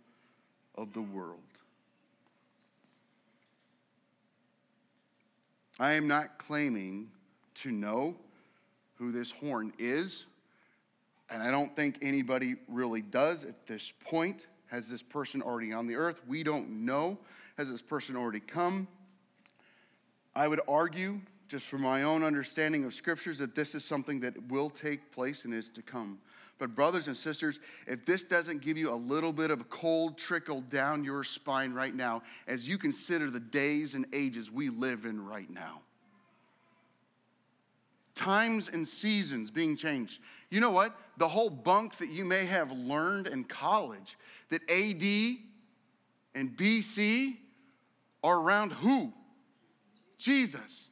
[0.73, 1.39] of the world.
[5.79, 7.11] I am not claiming
[7.55, 8.17] to know
[8.95, 10.25] who this horn is,
[11.29, 14.47] and I don't think anybody really does at this point.
[14.69, 16.21] Has this person already on the earth?
[16.27, 17.17] We don't know.
[17.57, 18.87] Has this person already come?
[20.35, 24.35] I would argue, just from my own understanding of scriptures, that this is something that
[24.49, 26.19] will take place and is to come.
[26.59, 30.17] But, brothers and sisters, if this doesn't give you a little bit of a cold
[30.17, 35.05] trickle down your spine right now, as you consider the days and ages we live
[35.05, 35.81] in right now,
[38.13, 40.21] times and seasons being changed.
[40.49, 40.95] You know what?
[41.17, 44.17] The whole bunk that you may have learned in college
[44.49, 45.37] that AD
[46.35, 47.37] and BC
[48.23, 49.13] are around who?
[50.17, 50.89] Jesus.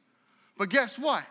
[0.56, 1.24] But guess what?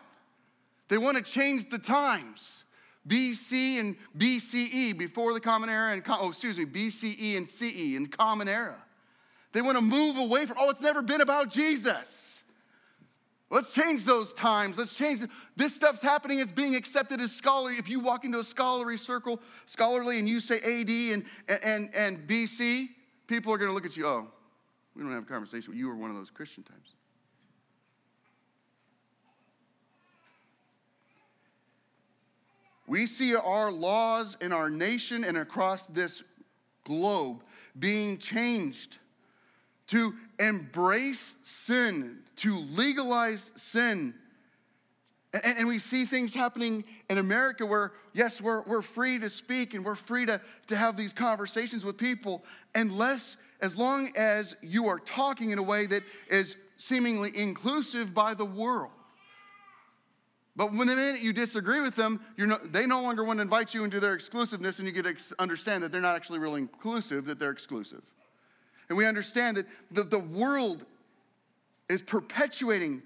[0.88, 2.64] They want to change the times.
[3.06, 8.06] BC and BCE, before the Common Era, and oh, excuse me, BCE and CE in
[8.06, 8.76] Common Era.
[9.52, 12.27] They want to move away from, oh, it's never been about Jesus.
[13.50, 14.76] Let's change those times.
[14.76, 15.22] Let's change.
[15.56, 16.38] This stuff's happening.
[16.38, 17.78] It's being accepted as scholarly.
[17.78, 21.24] If you walk into a scholarly circle, scholarly, and you say AD and,
[21.62, 22.90] and, and BC,
[23.26, 24.26] people are going to look at you, oh,
[24.94, 25.74] we don't have a conversation.
[25.74, 26.94] You were one of those Christian times.
[32.86, 36.22] We see our laws in our nation and across this
[36.84, 37.42] globe
[37.78, 38.98] being changed
[39.88, 44.14] to embrace sin, to legalize sin.
[45.32, 49.74] And, and, we see things happening in America where, yes, we're, we're free to speak
[49.74, 54.88] and we're free to, to have these conversations with people, unless, as long as you
[54.88, 58.92] are talking in a way that is seemingly inclusive by the world.
[60.56, 63.74] But when the minute you disagree with them, no, they no longer want to invite
[63.74, 67.26] you into their exclusiveness, and you get to understand that they're not actually really inclusive,
[67.26, 68.02] that they're exclusive.
[68.88, 70.84] And we understand that the, the world
[71.88, 73.02] is perpetuating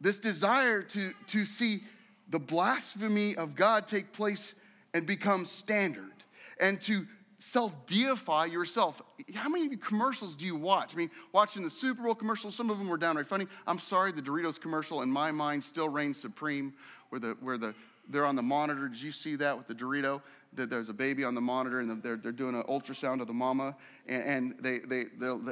[0.00, 1.84] this desire to, to see
[2.28, 4.54] the blasphemy of God take place
[4.94, 6.12] and become standard,
[6.60, 7.06] and to
[7.38, 9.00] self deify yourself.
[9.34, 10.94] How many commercials do you watch?
[10.94, 13.46] I mean, watching the Super Bowl commercials, some of them were downright funny.
[13.66, 16.74] I'm sorry, the Doritos commercial in my mind still reigns supreme,
[17.08, 17.74] where, the, where the,
[18.08, 18.88] they're on the monitor.
[18.88, 20.20] Did you see that with the Dorito?
[20.54, 23.32] That there's a baby on the monitor and they're, they're doing an ultrasound of the
[23.32, 23.74] mama.
[24.06, 25.04] And, and, they, they,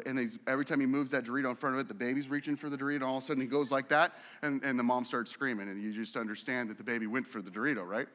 [0.05, 2.57] and they, every time he moves that Dorito in front of it, the baby's reaching
[2.57, 2.97] for the Dorito.
[2.97, 5.69] And all of a sudden he goes like that, and, and the mom starts screaming.
[5.69, 8.09] And you just understand that the baby went for the Dorito, right?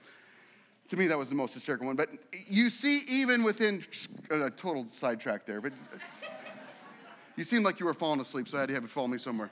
[0.89, 1.95] To me, that was the most hysterical one.
[1.95, 2.10] But
[2.48, 3.84] you see, even within
[4.30, 5.74] uh, a total sidetrack there, but
[7.36, 9.17] you seem like you were falling asleep, so I had to have you follow me
[9.17, 9.50] somewhere.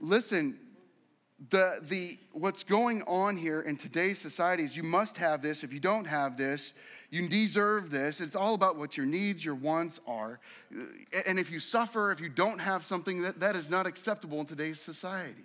[0.00, 0.58] Listen,
[1.50, 5.62] the, the, what's going on here in today's society is you must have this.
[5.62, 6.72] If you don't have this,
[7.10, 8.20] you deserve this.
[8.20, 10.40] It's all about what your needs, your wants are.
[11.26, 14.46] And if you suffer, if you don't have something, that, that is not acceptable in
[14.46, 15.44] today's society.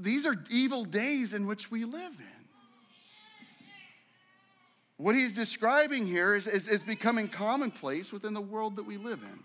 [0.00, 2.36] These are evil days in which we live in.
[4.98, 9.20] What he's describing here is, is, is becoming commonplace within the world that we live
[9.22, 9.40] in.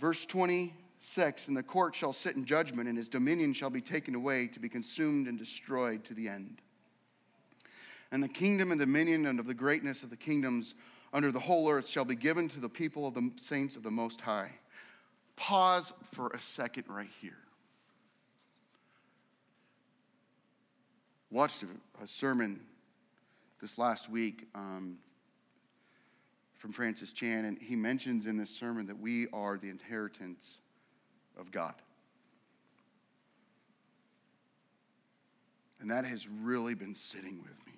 [0.00, 4.14] Verse 26 And the court shall sit in judgment, and his dominion shall be taken
[4.14, 6.60] away to be consumed and destroyed to the end.
[8.12, 10.74] And the kingdom and dominion and of the greatness of the kingdoms
[11.12, 13.90] under the whole earth shall be given to the people of the saints of the
[13.90, 14.50] Most High.
[15.36, 17.38] Pause for a second right here.
[21.34, 21.64] watched
[22.00, 22.60] a, sermon
[23.60, 24.96] this last week um,
[26.64, 30.56] from Francis Chan, and he mentions in this sermon that we are the inheritance
[31.38, 31.74] of God.
[35.78, 37.74] And that has really been sitting with me.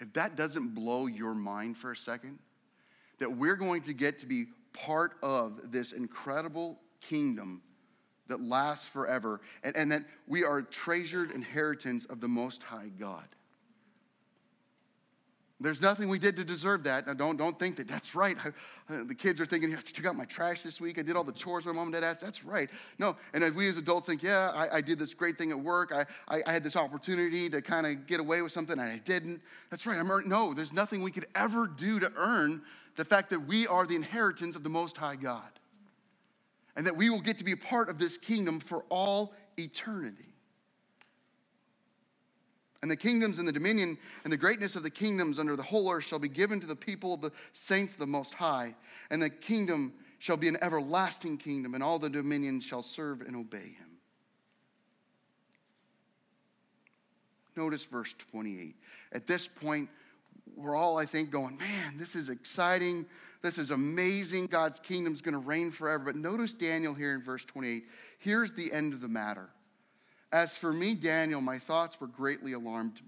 [0.00, 2.40] If that doesn't blow your mind for a second,
[3.20, 7.62] that we're going to get to be part of this incredible kingdom
[8.26, 13.28] that lasts forever, and, and that we are treasured inheritance of the Most High God.
[15.62, 17.06] There's nothing we did to deserve that.
[17.06, 18.36] Now, don't, don't think that that's right.
[18.44, 20.98] I, the kids are thinking, I took out my trash this week.
[20.98, 22.20] I did all the chores my mom and dad asked.
[22.20, 22.68] That's right.
[22.98, 23.16] No.
[23.32, 25.92] And as we as adults think, yeah, I, I did this great thing at work.
[25.92, 28.98] I, I, I had this opportunity to kind of get away with something and I
[28.98, 29.40] didn't.
[29.70, 29.98] That's right.
[29.98, 30.26] I'm earned.
[30.26, 32.62] No, there's nothing we could ever do to earn
[32.96, 35.42] the fact that we are the inheritance of the Most High God
[36.76, 40.31] and that we will get to be a part of this kingdom for all eternity.
[42.82, 45.90] And the kingdoms and the dominion and the greatness of the kingdoms under the whole
[45.90, 48.74] earth shall be given to the people of the saints of the Most High.
[49.10, 53.36] And the kingdom shall be an everlasting kingdom, and all the dominions shall serve and
[53.36, 53.92] obey him.
[57.56, 58.74] Notice verse 28.
[59.12, 59.88] At this point,
[60.56, 63.06] we're all, I think, going, man, this is exciting.
[63.42, 64.46] This is amazing.
[64.46, 66.04] God's kingdom's going to reign forever.
[66.04, 67.84] But notice Daniel here in verse 28.
[68.18, 69.48] Here's the end of the matter.
[70.32, 73.00] As for me, Daniel, my thoughts were greatly alarmed.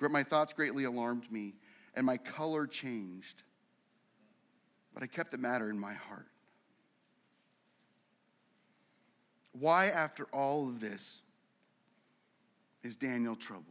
[0.00, 1.54] My thoughts greatly alarmed me,
[1.94, 3.42] and my color changed.
[4.92, 6.28] But I kept the matter in my heart.
[9.52, 11.22] Why, after all of this,
[12.82, 13.64] is Daniel troubled?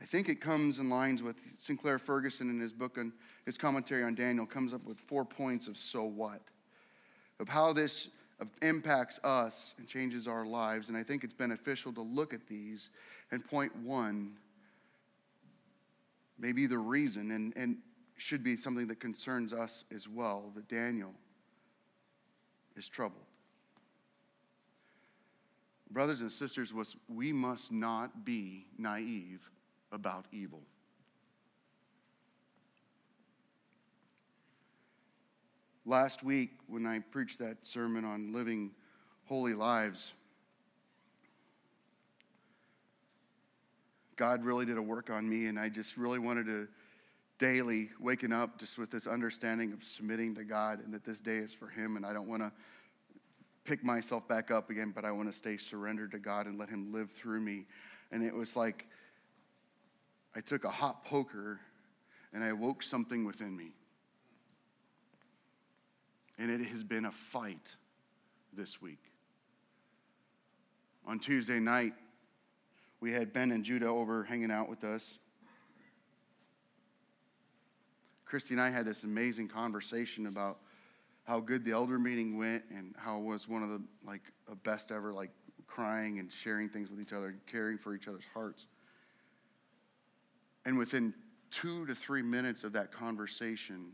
[0.00, 3.12] I think it comes in lines with Sinclair Ferguson in his book and
[3.44, 6.40] his commentary on Daniel comes up with four points of so what,
[7.40, 8.08] of how this
[8.62, 10.88] impacts us and changes our lives.
[10.88, 12.90] And I think it's beneficial to look at these.
[13.30, 14.32] And point one,
[16.38, 17.78] maybe the reason, and, and
[18.16, 21.12] should be something that concerns us as well, that Daniel
[22.76, 23.22] is troubled.
[25.90, 26.72] Brothers and sisters,
[27.08, 29.48] we must not be naive
[29.92, 30.60] about evil.
[35.88, 38.72] Last week, when I preached that sermon on living
[39.26, 40.12] holy lives,
[44.16, 46.66] God really did a work on me, and I just really wanted to
[47.38, 51.36] daily waking up just with this understanding of submitting to God and that this day
[51.36, 52.50] is for Him, and I don't want to
[53.62, 56.68] pick myself back up again, but I want to stay surrendered to God and let
[56.68, 57.64] Him live through me.
[58.10, 58.88] And it was like
[60.34, 61.60] I took a hot poker
[62.32, 63.70] and I woke something within me.
[66.38, 67.74] And it has been a fight
[68.52, 69.02] this week.
[71.06, 71.94] On Tuesday night,
[73.00, 75.18] we had Ben and Judah over hanging out with us.
[78.24, 80.58] Christy and I had this amazing conversation about
[81.24, 84.22] how good the elder meeting went and how it was one of the like
[84.64, 85.30] best ever like
[85.66, 88.66] crying and sharing things with each other and caring for each other's hearts
[90.64, 91.14] and within
[91.50, 93.92] two to three minutes of that conversation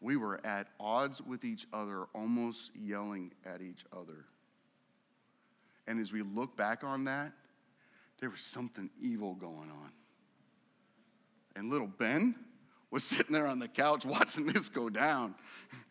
[0.00, 4.24] we were at odds with each other almost yelling at each other
[5.86, 7.32] and as we look back on that
[8.20, 9.92] there was something evil going on
[11.54, 12.34] and little ben
[12.90, 15.34] was sitting there on the couch watching this go down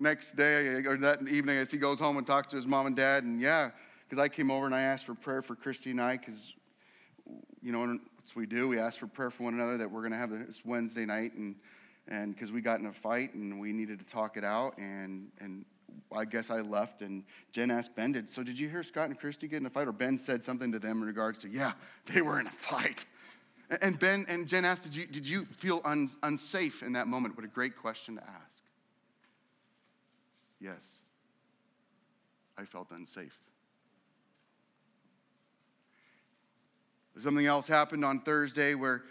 [0.00, 2.96] next day or that evening as he goes home and talks to his mom and
[2.96, 3.24] dad.
[3.24, 3.70] And yeah,
[4.08, 6.54] because I came over and I asked for prayer for Christy and I, because,
[7.62, 8.00] you know, what
[8.34, 8.68] we do.
[8.68, 11.34] We ask for prayer for one another that we're going to have this Wednesday night.
[11.34, 11.56] And
[12.08, 14.76] and because we got in a fight and we needed to talk it out.
[14.78, 15.64] And, and
[16.14, 19.18] I guess I left and Jen asked Ben, did, so did you hear Scott and
[19.18, 19.86] Christy get in a fight?
[19.86, 21.72] Or Ben said something to them in regards to, yeah,
[22.06, 23.04] they were in a fight.
[23.80, 27.36] And Ben and Jen asked, did you, did you feel un, unsafe in that moment?
[27.36, 28.62] What a great question to ask.
[30.60, 30.82] Yes,
[32.58, 33.38] I felt unsafe.
[37.22, 39.02] Something else happened on Thursday where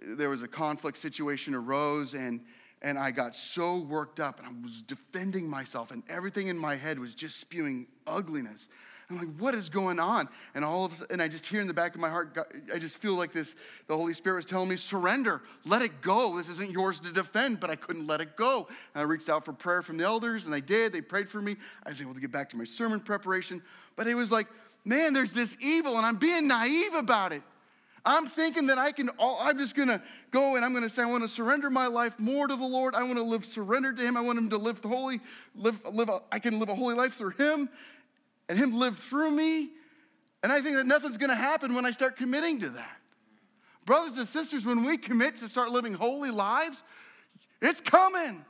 [0.00, 2.40] there was a conflict situation arose and
[2.82, 6.76] and I got so worked up and I was defending myself and everything in my
[6.76, 8.68] head was just spewing ugliness.
[9.10, 10.28] I'm like, what is going on?
[10.54, 12.38] And all of and I just hear in the back of my heart,
[12.72, 13.54] I just feel like this,
[13.88, 16.36] the Holy Spirit was telling me, surrender, let it go.
[16.36, 18.68] This isn't yours to defend, but I couldn't let it go.
[18.94, 20.92] And I reached out for prayer from the elders, and they did.
[20.92, 21.56] They prayed for me.
[21.84, 23.62] I was able to get back to my sermon preparation.
[23.96, 24.46] But it was like,
[24.84, 27.42] man, there's this evil, and I'm being naive about it.
[28.04, 31.06] I'm thinking that I can, all, I'm just gonna go and I'm gonna say, I
[31.06, 32.94] wanna surrender my life more to the Lord.
[32.94, 34.16] I wanna live surrendered to Him.
[34.16, 35.20] I want Him to live holy,
[35.54, 37.68] live, live a, I can live a holy life through Him
[38.48, 39.70] and Him live through me.
[40.42, 42.96] And I think that nothing's to happen when I start committing to that.
[43.84, 46.82] Brothers and sisters, when we commit to start living holy lives,
[47.60, 48.44] it's coming.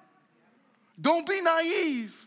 [1.00, 2.26] Don't be naive.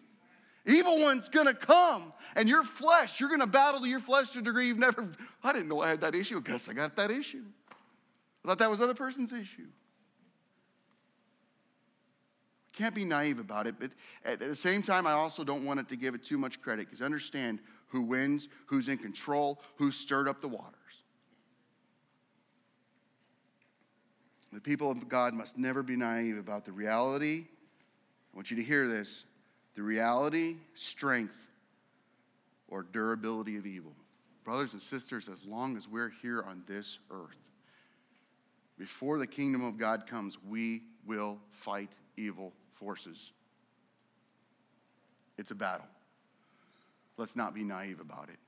[0.65, 4.67] Evil one's to come, and your flesh, you're to battle your flesh to a degree
[4.67, 5.09] you've never.
[5.43, 6.37] I didn't know I had that issue.
[6.37, 7.43] I guess I got that issue.
[8.43, 9.67] I thought that was other person's issue.
[12.71, 13.91] Can't be naive about it, but
[14.25, 16.87] at the same time, I also don't want it to give it too much credit
[16.89, 20.73] because understand who wins, who's in control, who stirred up the waters.
[24.51, 27.45] The people of God must never be naive about the reality.
[27.47, 29.25] I want you to hear this
[29.75, 31.35] the reality, strength,
[32.67, 33.93] or durability of evil.
[34.43, 37.37] Brothers and sisters, as long as we're here on this earth,
[38.77, 43.31] before the kingdom of God comes, we will fight evil forces.
[45.37, 45.85] It's a battle.
[47.17, 48.39] let's not be naive about it.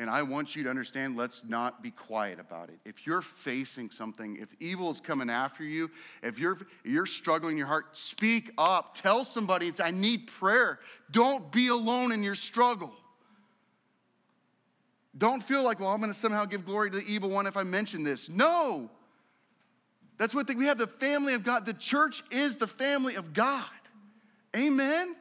[0.00, 2.78] And I want you to understand, let's not be quiet about it.
[2.84, 5.90] If you're facing something, if evil is coming after you,
[6.22, 8.96] if you're, you're struggling in your heart, speak up.
[8.96, 10.78] Tell somebody, I need prayer.
[11.10, 12.92] Don't be alone in your struggle.
[15.16, 17.56] Don't feel like, well, I'm going to somehow give glory to the evil one if
[17.56, 18.28] I mention this.
[18.28, 18.90] No.
[20.16, 21.66] That's what the, we have the family of God.
[21.66, 23.64] The church is the family of God.
[24.56, 25.16] Amen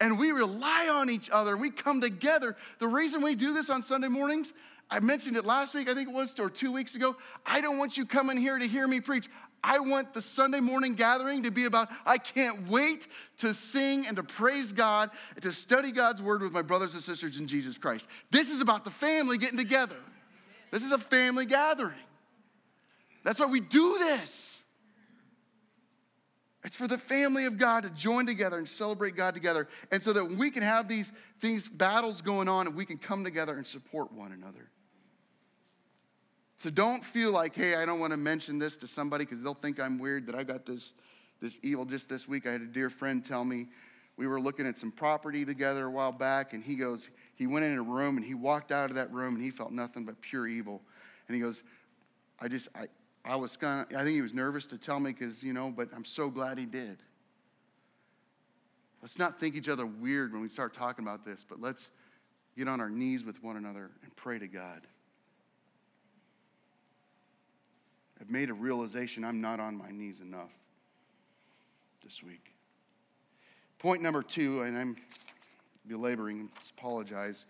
[0.00, 2.56] and we rely on each other and we come together.
[2.78, 4.52] The reason we do this on Sunday mornings,
[4.90, 7.16] I mentioned it last week, I think it was, or two weeks ago.
[7.44, 9.28] I don't want you coming here to hear me preach.
[9.62, 14.16] I want the Sunday morning gathering to be about, I can't wait to sing and
[14.16, 17.76] to praise God and to study God's word with my brothers and sisters in Jesus
[17.76, 18.06] Christ.
[18.30, 19.96] This is about the family getting together.
[20.70, 21.98] This is a family gathering.
[23.24, 24.47] That's why we do this.
[26.68, 29.68] It's for the family of God to join together and celebrate God together.
[29.90, 31.10] And so that we can have these,
[31.40, 34.68] these battles going on and we can come together and support one another.
[36.58, 39.54] So don't feel like, hey, I don't want to mention this to somebody because they'll
[39.54, 40.92] think I'm weird that I got this,
[41.40, 41.86] this evil.
[41.86, 43.68] Just this week, I had a dear friend tell me
[44.18, 47.64] we were looking at some property together a while back, and he goes, he went
[47.64, 50.20] in a room and he walked out of that room and he felt nothing but
[50.20, 50.82] pure evil.
[51.28, 51.62] And he goes,
[52.38, 52.88] I just, I,
[53.28, 55.70] I was kind of, I think he was nervous to tell me because, you know,
[55.70, 56.96] but I'm so glad he did.
[59.02, 61.90] Let's not think each other weird when we start talking about this, but let's
[62.56, 64.80] get on our knees with one another and pray to God.
[68.18, 70.50] I've made a realization I'm not on my knees enough
[72.02, 72.54] this week.
[73.78, 74.96] Point number two, and I'm
[75.86, 76.48] belaboring,
[76.78, 77.44] apologize,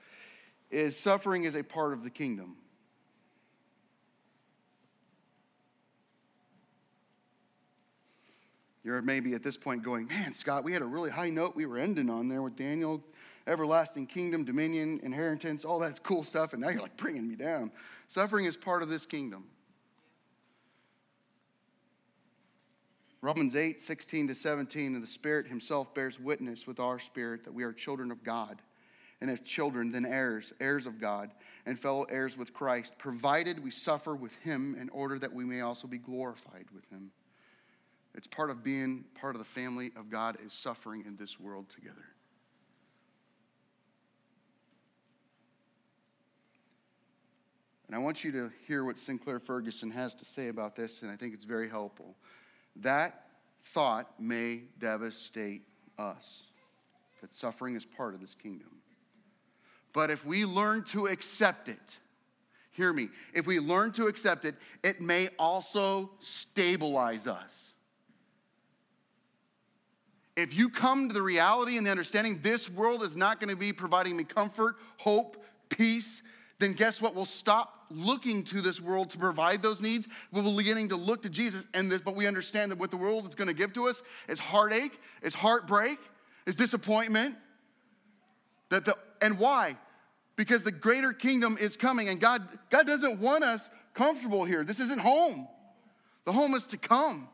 [0.72, 2.56] is suffering is a part of the kingdom.
[8.84, 11.66] You're maybe at this point going, man, Scott, we had a really high note we
[11.66, 13.02] were ending on there with Daniel,
[13.46, 17.70] everlasting kingdom, dominion, inheritance, all that cool stuff, and now you're like bringing me down.
[18.08, 19.44] Suffering is part of this kingdom.
[23.20, 27.52] Romans 8, 16 to 17, and the Spirit Himself bears witness with our spirit that
[27.52, 28.62] we are children of God.
[29.20, 31.32] And if children, then heirs, heirs of God,
[31.66, 35.62] and fellow heirs with Christ, provided we suffer with Him in order that we may
[35.62, 37.10] also be glorified with Him.
[38.18, 41.68] It's part of being part of the family of God is suffering in this world
[41.68, 42.04] together.
[47.86, 51.12] And I want you to hear what Sinclair Ferguson has to say about this, and
[51.12, 52.16] I think it's very helpful.
[52.74, 53.28] That
[53.66, 55.62] thought may devastate
[55.96, 56.42] us,
[57.20, 58.80] that suffering is part of this kingdom.
[59.92, 61.98] But if we learn to accept it,
[62.72, 67.67] hear me, if we learn to accept it, it may also stabilize us
[70.38, 73.56] if you come to the reality and the understanding this world is not going to
[73.56, 76.22] be providing me comfort, hope, peace,
[76.60, 77.16] then guess what?
[77.16, 80.06] We'll stop looking to this world to provide those needs.
[80.30, 82.96] We'll be beginning to look to Jesus, and this, but we understand that what the
[82.96, 85.98] world is going to give to us is heartache, is heartbreak,
[86.46, 87.34] is disappointment.
[88.68, 89.76] That the and why?
[90.36, 94.62] Because the greater kingdom is coming, and God God doesn't want us comfortable here.
[94.62, 95.48] This isn't home.
[96.26, 97.28] The home is to come.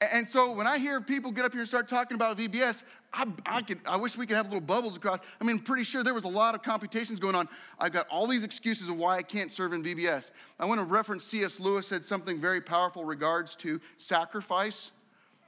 [0.00, 2.82] And so when I hear people get up here and start talking about VBS,
[3.14, 5.20] I, I, could, I wish we could have little bubbles across.
[5.40, 7.48] I mean, pretty sure there was a lot of computations going on.
[7.78, 10.32] I've got all these excuses of why I can't serve in VBS.
[10.60, 11.58] I want to reference C.S.
[11.58, 14.90] Lewis said something very powerful regards to sacrifice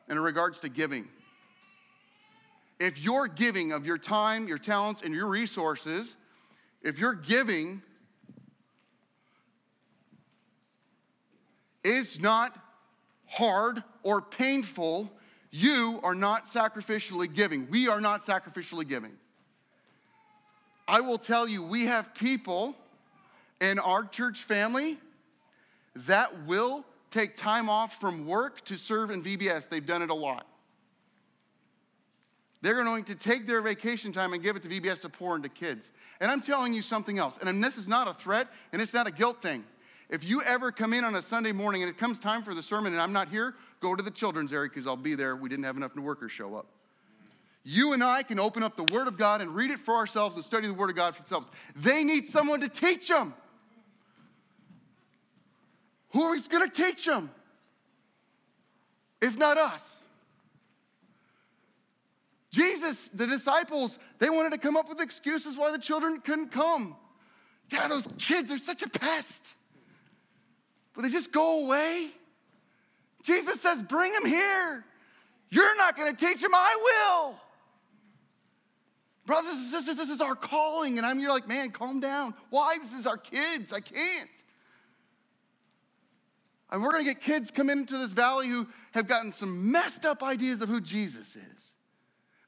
[0.09, 1.07] and in regards to giving.
[2.81, 6.17] If you're giving of your time, your talents, and your resources,
[6.83, 7.83] if you're giving
[11.85, 12.57] is not
[13.29, 15.11] hard, or painful,
[15.51, 17.69] you are not sacrificially giving.
[17.71, 19.13] We are not sacrificially giving.
[20.87, 22.75] I will tell you, we have people
[23.61, 24.99] in our church family
[26.07, 29.69] that will take time off from work to serve in VBS.
[29.69, 30.47] They've done it a lot.
[32.61, 35.49] They're going to take their vacation time and give it to VBS to pour into
[35.49, 35.93] kids.
[36.21, 37.39] And I'm telling you something else.
[37.41, 39.65] And this is not a threat and it's not a guilt thing.
[40.11, 42.63] If you ever come in on a Sunday morning and it comes time for the
[42.63, 45.37] sermon and I'm not here, go to the children's area because I'll be there.
[45.37, 46.67] We didn't have enough new workers show up.
[47.63, 50.37] You and I can open up the Word of God and read it for ourselves
[50.37, 51.51] and study the Word of God for ourselves.
[51.77, 53.35] They need someone to teach them.
[56.13, 57.31] Who is going to teach them?
[59.21, 59.97] If not us.
[62.51, 66.97] Jesus, the disciples, they wanted to come up with excuses why the children couldn't come.
[67.71, 69.55] Yeah, those kids are such a pest.
[70.99, 72.11] Will they just go away?
[73.23, 74.85] Jesus says, Bring them here.
[75.49, 77.37] You're not going to teach them, I will.
[79.25, 80.99] brothers and sisters, this is our calling.
[80.99, 82.35] And I'm you're like, man, calm down.
[82.51, 82.79] Why?
[82.83, 83.73] This is our kids.
[83.73, 84.29] I can't.
[86.73, 90.05] And we're going to get kids come into this valley who have gotten some messed
[90.05, 91.75] up ideas of who Jesus is,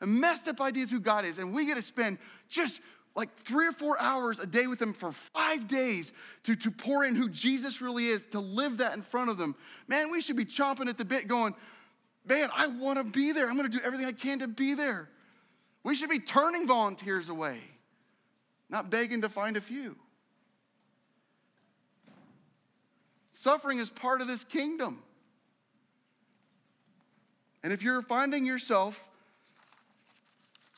[0.01, 1.39] and messed up ideas who God is.
[1.39, 2.81] And we get to spend just
[3.15, 6.13] like three or four hours a day with them for five days
[6.45, 9.55] to, to pour in who Jesus really is, to live that in front of them.
[9.89, 11.55] Man, we should be chomping at the bit going,
[12.25, 13.49] man, I want to be there.
[13.49, 15.09] I'm going to do everything I can to be there.
[15.83, 17.59] We should be turning volunteers away,
[18.69, 19.97] not begging to find a few.
[23.33, 25.03] Suffering is part of this kingdom.
[27.63, 29.09] And if you're finding yourself,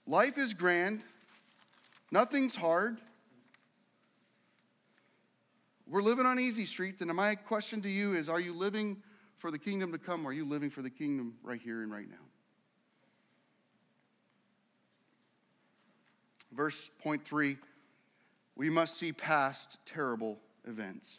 [0.06, 1.02] life is grand,
[2.12, 3.00] nothing's hard,
[5.88, 9.02] we're living on easy street, then my question to you is are you living
[9.38, 11.90] for the kingdom to come or are you living for the kingdom right here and
[11.90, 12.16] right now?
[16.52, 17.56] Verse point three
[18.54, 20.38] we must see past terrible
[20.68, 21.18] events.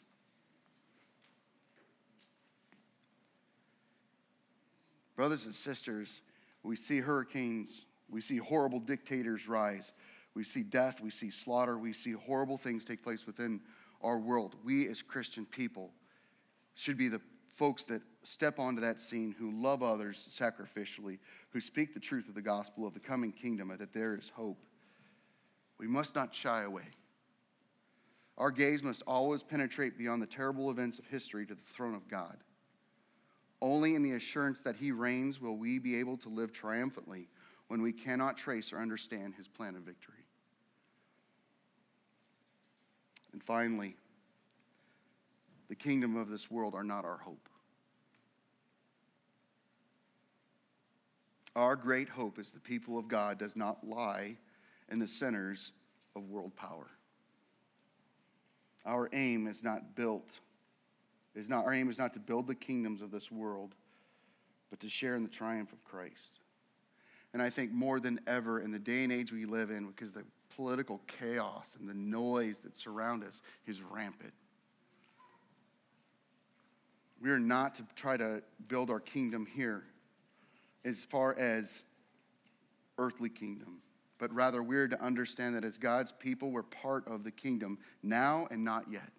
[5.16, 6.22] Brothers and sisters,
[6.64, 9.92] we see hurricanes, we see horrible dictators rise,
[10.36, 13.62] we see death, we see slaughter, we see horrible things take place within
[14.02, 14.56] our world.
[14.64, 15.92] We as Christian people
[16.76, 21.20] should be the folks that step onto that scene who love others sacrificially,
[21.52, 24.58] who speak the truth of the gospel of the coming kingdom, that there is hope.
[25.78, 26.88] We must not shy away.
[28.38, 32.08] Our gaze must always penetrate beyond the terrible events of history to the throne of
[32.08, 32.38] God.
[33.62, 37.30] Only in the assurance that He reigns will we be able to live triumphantly
[37.68, 40.23] when we cannot trace or understand His plan of victory.
[43.34, 43.96] And finally,
[45.70, 47.50] the kingdom of this world are not our hope.
[51.56, 54.38] Our great hope is the people of God does not lie
[54.90, 55.72] in the centers
[56.16, 56.88] of world power.
[58.86, 60.40] Our aim is not built
[61.36, 63.74] is not, our aim is not to build the kingdoms of this world,
[64.70, 66.40] but to share in the triumph of Christ.
[67.34, 70.12] And I think more than ever in the day and age we live in, because
[70.12, 70.24] the
[70.56, 74.34] political chaos and the noise that surround us is rampant.
[77.22, 79.84] We are not to try to build our kingdom here
[80.84, 81.82] as far as
[82.98, 83.80] earthly kingdom,
[84.18, 88.48] but rather we're to understand that as God's people, we're part of the kingdom now
[88.52, 89.10] and not yet.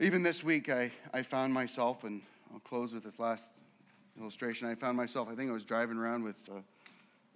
[0.00, 2.22] Even this week, I, I found myself, and
[2.52, 3.44] I'll close with this last
[4.18, 4.66] illustration.
[4.66, 6.60] I found myself, I think I was driving around with uh,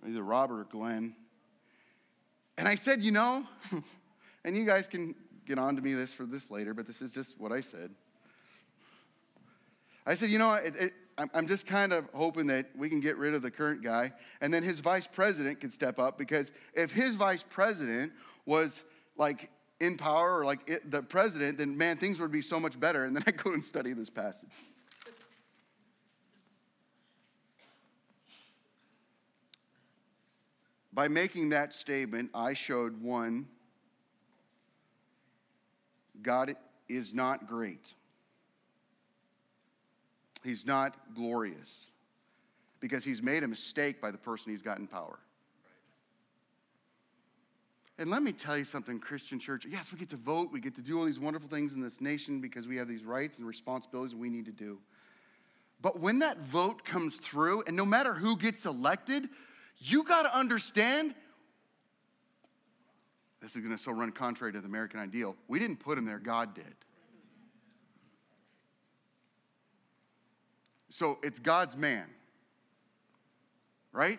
[0.07, 1.15] either Robert or Glenn.
[2.59, 3.47] And I said, you know,
[4.45, 5.15] and you guys can
[5.47, 7.91] get on to me this for this later, but this is just what I said.
[10.05, 10.93] I said, you know, it, it,
[11.35, 14.53] I'm just kind of hoping that we can get rid of the current guy, and
[14.53, 18.13] then his vice president can step up because if his vice president
[18.45, 18.83] was
[19.17, 19.51] like
[19.81, 23.05] in power or like it, the president, then man, things would be so much better.
[23.05, 24.51] And then I go and study this passage.
[30.99, 33.47] By making that statement, I showed one,
[36.23, 36.57] God
[36.89, 37.95] is not great.
[40.43, 41.93] He's not glorious
[42.81, 45.21] because he's made a mistake by the person he's got in power.
[48.01, 49.65] And let me tell you something, Christian church.
[49.71, 52.01] Yes, we get to vote, we get to do all these wonderful things in this
[52.01, 54.81] nation because we have these rights and responsibilities we need to do.
[55.81, 59.29] But when that vote comes through, and no matter who gets elected,
[59.79, 61.15] you got to understand
[63.41, 65.37] this is going to so run contrary to the American ideal.
[65.47, 66.75] We didn't put him there, God did.
[70.91, 72.07] So it's God's man,
[73.93, 74.19] right?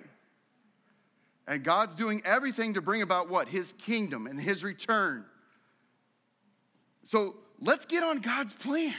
[1.48, 3.50] And God's doing everything to bring about what?
[3.50, 5.26] His kingdom and his return.
[7.04, 8.96] So let's get on God's plan.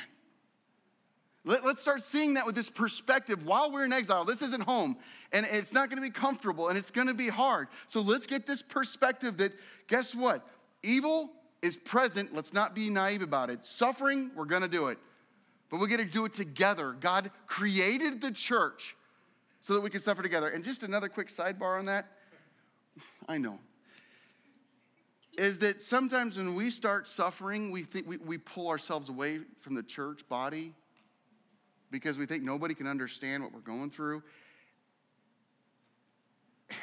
[1.45, 4.25] Let, us start seeing that with this perspective while we're in exile.
[4.25, 4.99] This isn't home,
[5.33, 7.69] and it's not going to be comfortable, and it's going to be hard.
[7.89, 9.53] So let's get this perspective that,
[9.89, 10.47] guess what?
[10.83, 11.31] Evil
[11.63, 12.35] is present.
[12.35, 13.67] Let's not be naive about it.
[13.67, 14.99] Suffering, we're going to do it.
[15.71, 16.93] But we're going to do it together.
[16.93, 18.97] God created the church
[19.61, 20.49] so that we can suffer together.
[20.49, 22.07] And just another quick sidebar on that
[23.29, 23.59] I know.
[25.39, 29.75] Is that sometimes when we start suffering, we think we, we pull ourselves away from
[29.75, 30.75] the church body
[31.91, 34.23] because we think nobody can understand what we're going through.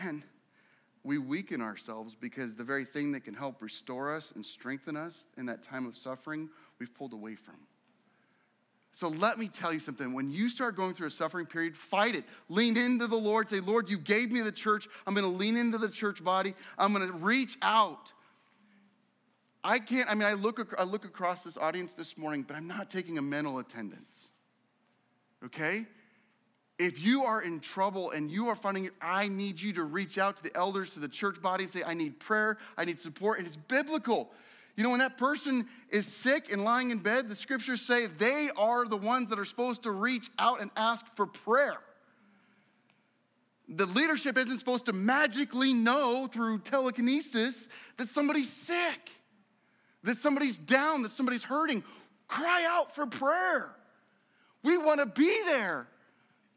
[0.02, 0.24] And
[1.04, 5.28] we weaken ourselves because the very thing that can help restore us and strengthen us
[5.38, 6.50] in that time of suffering,
[6.80, 7.56] we've pulled away from.
[8.92, 10.14] So let me tell you something.
[10.14, 12.26] When you start going through a suffering period, fight it.
[12.50, 13.48] Lean into the Lord.
[13.48, 14.88] Say, Lord, you gave me the church.
[15.06, 16.56] I'm going to lean into the church body.
[16.78, 18.12] I'm going to reach out.
[19.64, 22.68] I can't, I mean, I look, I look across this audience this morning, but I'm
[22.68, 24.32] not taking a mental attendance.
[25.46, 25.86] Okay?
[26.80, 30.38] If you are in trouble and you are finding, I need you to reach out
[30.38, 33.40] to the elders, to the church body, and say, I need prayer, I need support,
[33.40, 34.30] and it's biblical.
[34.76, 38.52] You know, when that person is sick and lying in bed, the scriptures say they
[38.56, 41.80] are the ones that are supposed to reach out and ask for prayer.
[43.68, 47.68] The leadership isn't supposed to magically know through telekinesis
[47.98, 49.10] that somebody's sick,
[50.04, 51.84] that somebody's down, that somebody's hurting.
[52.28, 53.76] Cry out for prayer.
[54.64, 55.88] We want to be there.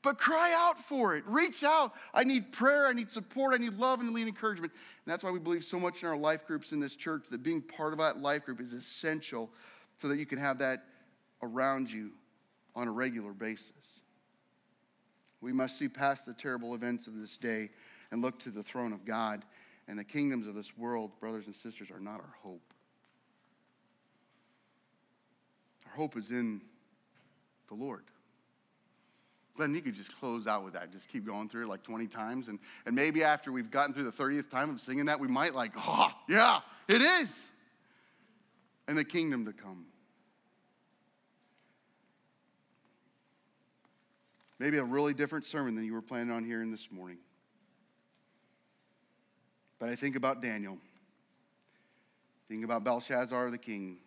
[0.03, 1.25] But cry out for it.
[1.27, 1.93] Reach out.
[2.15, 2.87] I need prayer.
[2.87, 3.53] I need support.
[3.53, 4.73] I need love and I need encouragement.
[4.73, 7.43] And that's why we believe so much in our life groups in this church that
[7.43, 9.51] being part of that life group is essential
[9.97, 10.85] so that you can have that
[11.43, 12.13] around you
[12.75, 13.73] on a regular basis.
[15.43, 17.69] We must see past the terrible events of this day
[18.11, 19.45] and look to the throne of God.
[19.87, 22.63] And the kingdoms of this world, brothers and sisters, are not our hope.
[25.87, 26.63] Our hope is in
[27.71, 28.05] the Lord.
[29.57, 30.93] Glenn, you could just close out with that.
[30.93, 32.49] Just keep going through it like 20 times.
[32.49, 35.55] And, and maybe after we've gotten through the 30th time of singing that, we might
[35.55, 37.47] like, oh, yeah, it is.
[38.89, 39.87] And the kingdom to come.
[44.59, 47.19] Maybe a really different sermon than you were planning on hearing this morning.
[49.79, 50.77] But I think about Daniel.
[52.49, 53.99] Think about Belshazzar the king.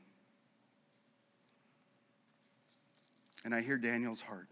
[3.46, 4.48] And I hear Daniel's heart.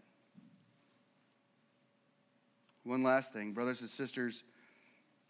[2.84, 4.42] One last thing, brothers and sisters,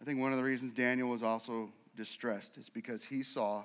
[0.01, 3.63] I think one of the reasons Daniel was also distressed is because he saw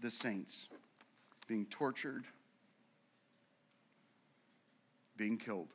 [0.00, 0.66] the saints
[1.46, 2.24] being tortured,
[5.16, 5.68] being killed.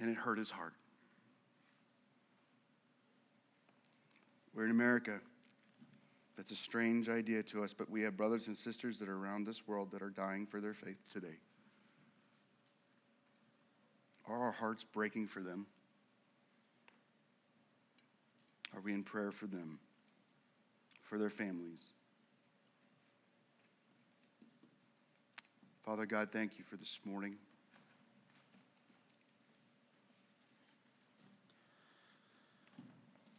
[0.00, 0.74] And it hurt his heart.
[4.54, 5.20] We're in America.
[6.36, 9.46] That's a strange idea to us, but we have brothers and sisters that are around
[9.46, 11.38] this world that are dying for their faith today.
[14.26, 15.66] Are our hearts breaking for them?
[18.74, 19.78] Are we in prayer for them,
[21.02, 21.92] for their families?
[25.84, 27.36] Father God, thank you for this morning.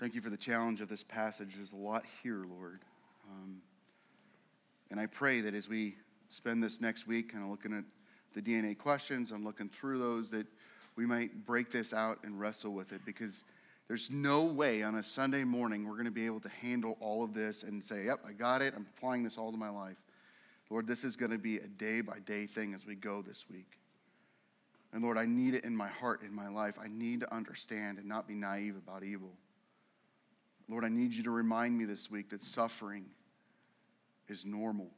[0.03, 1.53] Thank you for the challenge of this passage.
[1.55, 2.81] There's a lot here, Lord.
[3.31, 3.61] Um,
[4.91, 5.95] and I pray that as we
[6.27, 7.85] spend this next week kind of looking at
[8.33, 10.45] the DNA questions, I'm looking through those, that
[10.97, 13.45] we might break this out and wrestle with it because
[13.87, 17.23] there's no way on a Sunday morning we're going to be able to handle all
[17.23, 18.73] of this and say, yep, I got it.
[18.75, 19.95] I'm applying this all to my life.
[20.69, 23.45] Lord, this is going to be a day by day thing as we go this
[23.49, 23.79] week.
[24.91, 26.75] And Lord, I need it in my heart, in my life.
[26.77, 29.31] I need to understand and not be naive about evil.
[30.69, 33.05] Lord, I need you to remind me this week that suffering
[34.27, 34.89] is normal.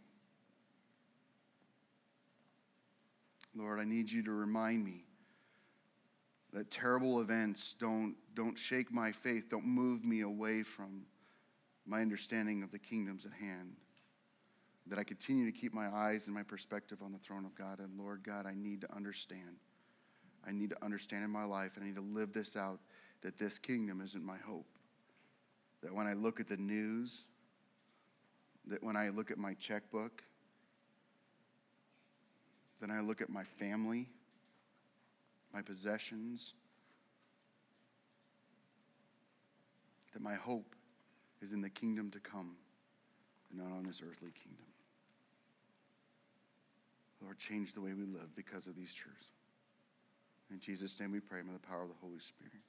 [3.56, 5.06] Lord, I need you to remind me
[6.54, 11.06] that terrible events don't, don't shake my faith, don't move me away from
[11.86, 13.76] my understanding of the kingdoms at hand.
[14.88, 17.80] That I continue to keep my eyes and my perspective on the throne of God.
[17.80, 19.58] And Lord God, I need to understand.
[20.48, 22.80] I need to understand in my life, and I need to live this out
[23.22, 24.68] that this kingdom isn't my hope.
[25.86, 27.26] That when I look at the news,
[28.66, 30.24] that when I look at my checkbook,
[32.82, 34.10] then I look at my family,
[35.54, 36.56] my possessions,
[40.14, 40.76] that my hope
[41.44, 42.56] is in the kingdom to come
[43.52, 44.66] and not on this earthly kingdom.
[47.22, 49.28] Lord, change the way we live because of these truths.
[50.50, 52.65] In Jesus' name we pray by the power of the Holy Spirit.